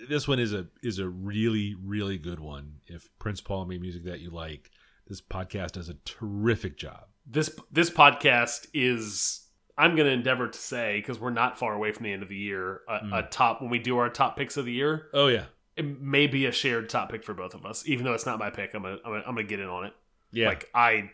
[0.09, 2.77] this one is a is a really really good one.
[2.87, 4.71] If Prince Paul made music that you like,
[5.07, 7.05] this podcast does a terrific job.
[7.31, 9.45] This this podcast is.
[9.77, 12.29] I'm going to endeavor to say because we're not far away from the end of
[12.29, 12.81] the year.
[12.89, 13.19] A, Mm.
[13.19, 15.45] a top when we do our top picks of the year, Oh yeah,
[15.77, 17.87] it may be a shared top pick for both of us.
[17.87, 19.85] Even though it's not my pick, I'm gonna I'm gonna, I'm gonna get in on
[19.85, 19.93] it.
[20.33, 20.49] yeah.
[20.49, 21.11] Like I,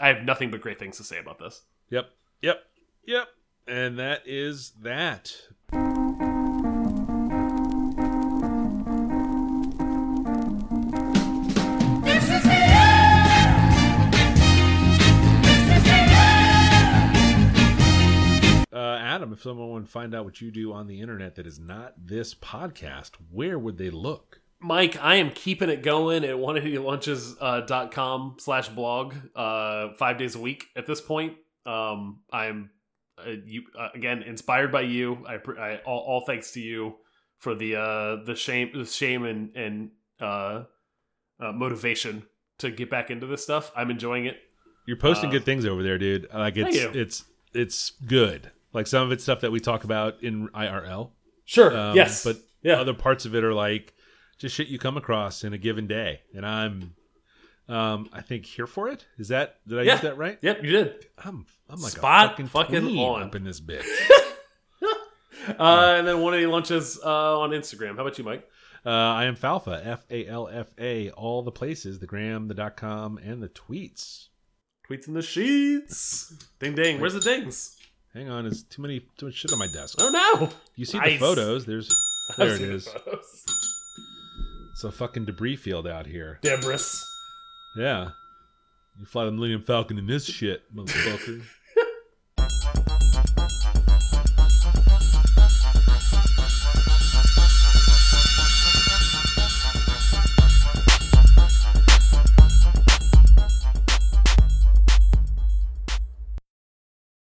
[0.00, 1.62] I have nothing but great things to say about this.
[1.90, 2.08] Yep.
[2.42, 2.60] Yep.
[3.06, 3.28] Yep.
[3.66, 5.34] And that is that.
[19.38, 22.34] If someone to find out what you do on the internet that is not this
[22.34, 24.40] podcast, where would they look?
[24.60, 30.66] Mike, I am keeping it going at oneighty-lunches.com slash blog uh, five days a week
[30.74, 31.34] at this point.
[31.64, 32.70] Um, I'm
[33.18, 35.24] uh, you uh, again inspired by you.
[35.28, 36.96] I, I all, all thanks to you
[37.38, 40.64] for the uh, the shame the shame and and uh,
[41.38, 42.24] uh, motivation
[42.58, 43.70] to get back into this stuff.
[43.76, 44.38] I'm enjoying it.
[44.86, 46.26] You're posting Uh, good things over there, dude.
[46.34, 47.24] Like it's it's
[47.54, 48.50] it's good.
[48.78, 51.10] Like some of it's stuff that we talk about in IRL.
[51.44, 51.76] Sure.
[51.76, 52.22] Um, yes.
[52.22, 52.74] But yeah.
[52.80, 53.92] other parts of it are like
[54.38, 56.94] just shit you come across in a given day, and I'm,
[57.68, 59.04] um, I think here for it.
[59.18, 59.92] Is that did I Yeah.
[59.94, 60.38] use that right?
[60.40, 60.62] Yep.
[60.62, 61.06] You did.
[61.18, 63.22] I'm I'm like Spot a fucking, fucking on.
[63.24, 63.84] up in this bitch.
[65.58, 67.94] Uh, and then one of the lunches uh, on Instagram.
[67.96, 68.46] How about you, Mike?
[68.84, 72.54] uh, I am Falfa, F A L F A, all the places, the gram, the
[72.54, 74.26] dot com, and the tweets.
[74.86, 76.34] Tweets in the sheets.
[76.58, 77.00] Ding ding.
[77.00, 77.77] Where's the dings?
[78.18, 79.98] Hang on, there's too many too much shit on my desk.
[80.00, 80.50] Oh no.
[80.74, 81.12] You see Nice.
[81.12, 81.64] the photos?
[81.66, 81.88] There's
[82.36, 82.74] there it the
[84.72, 86.40] It's a fucking debris field out here.
[86.42, 86.82] Debris.
[87.76, 88.10] Yeah.
[88.98, 91.42] You fly the Millennium Falcon in this shit, motherfucker.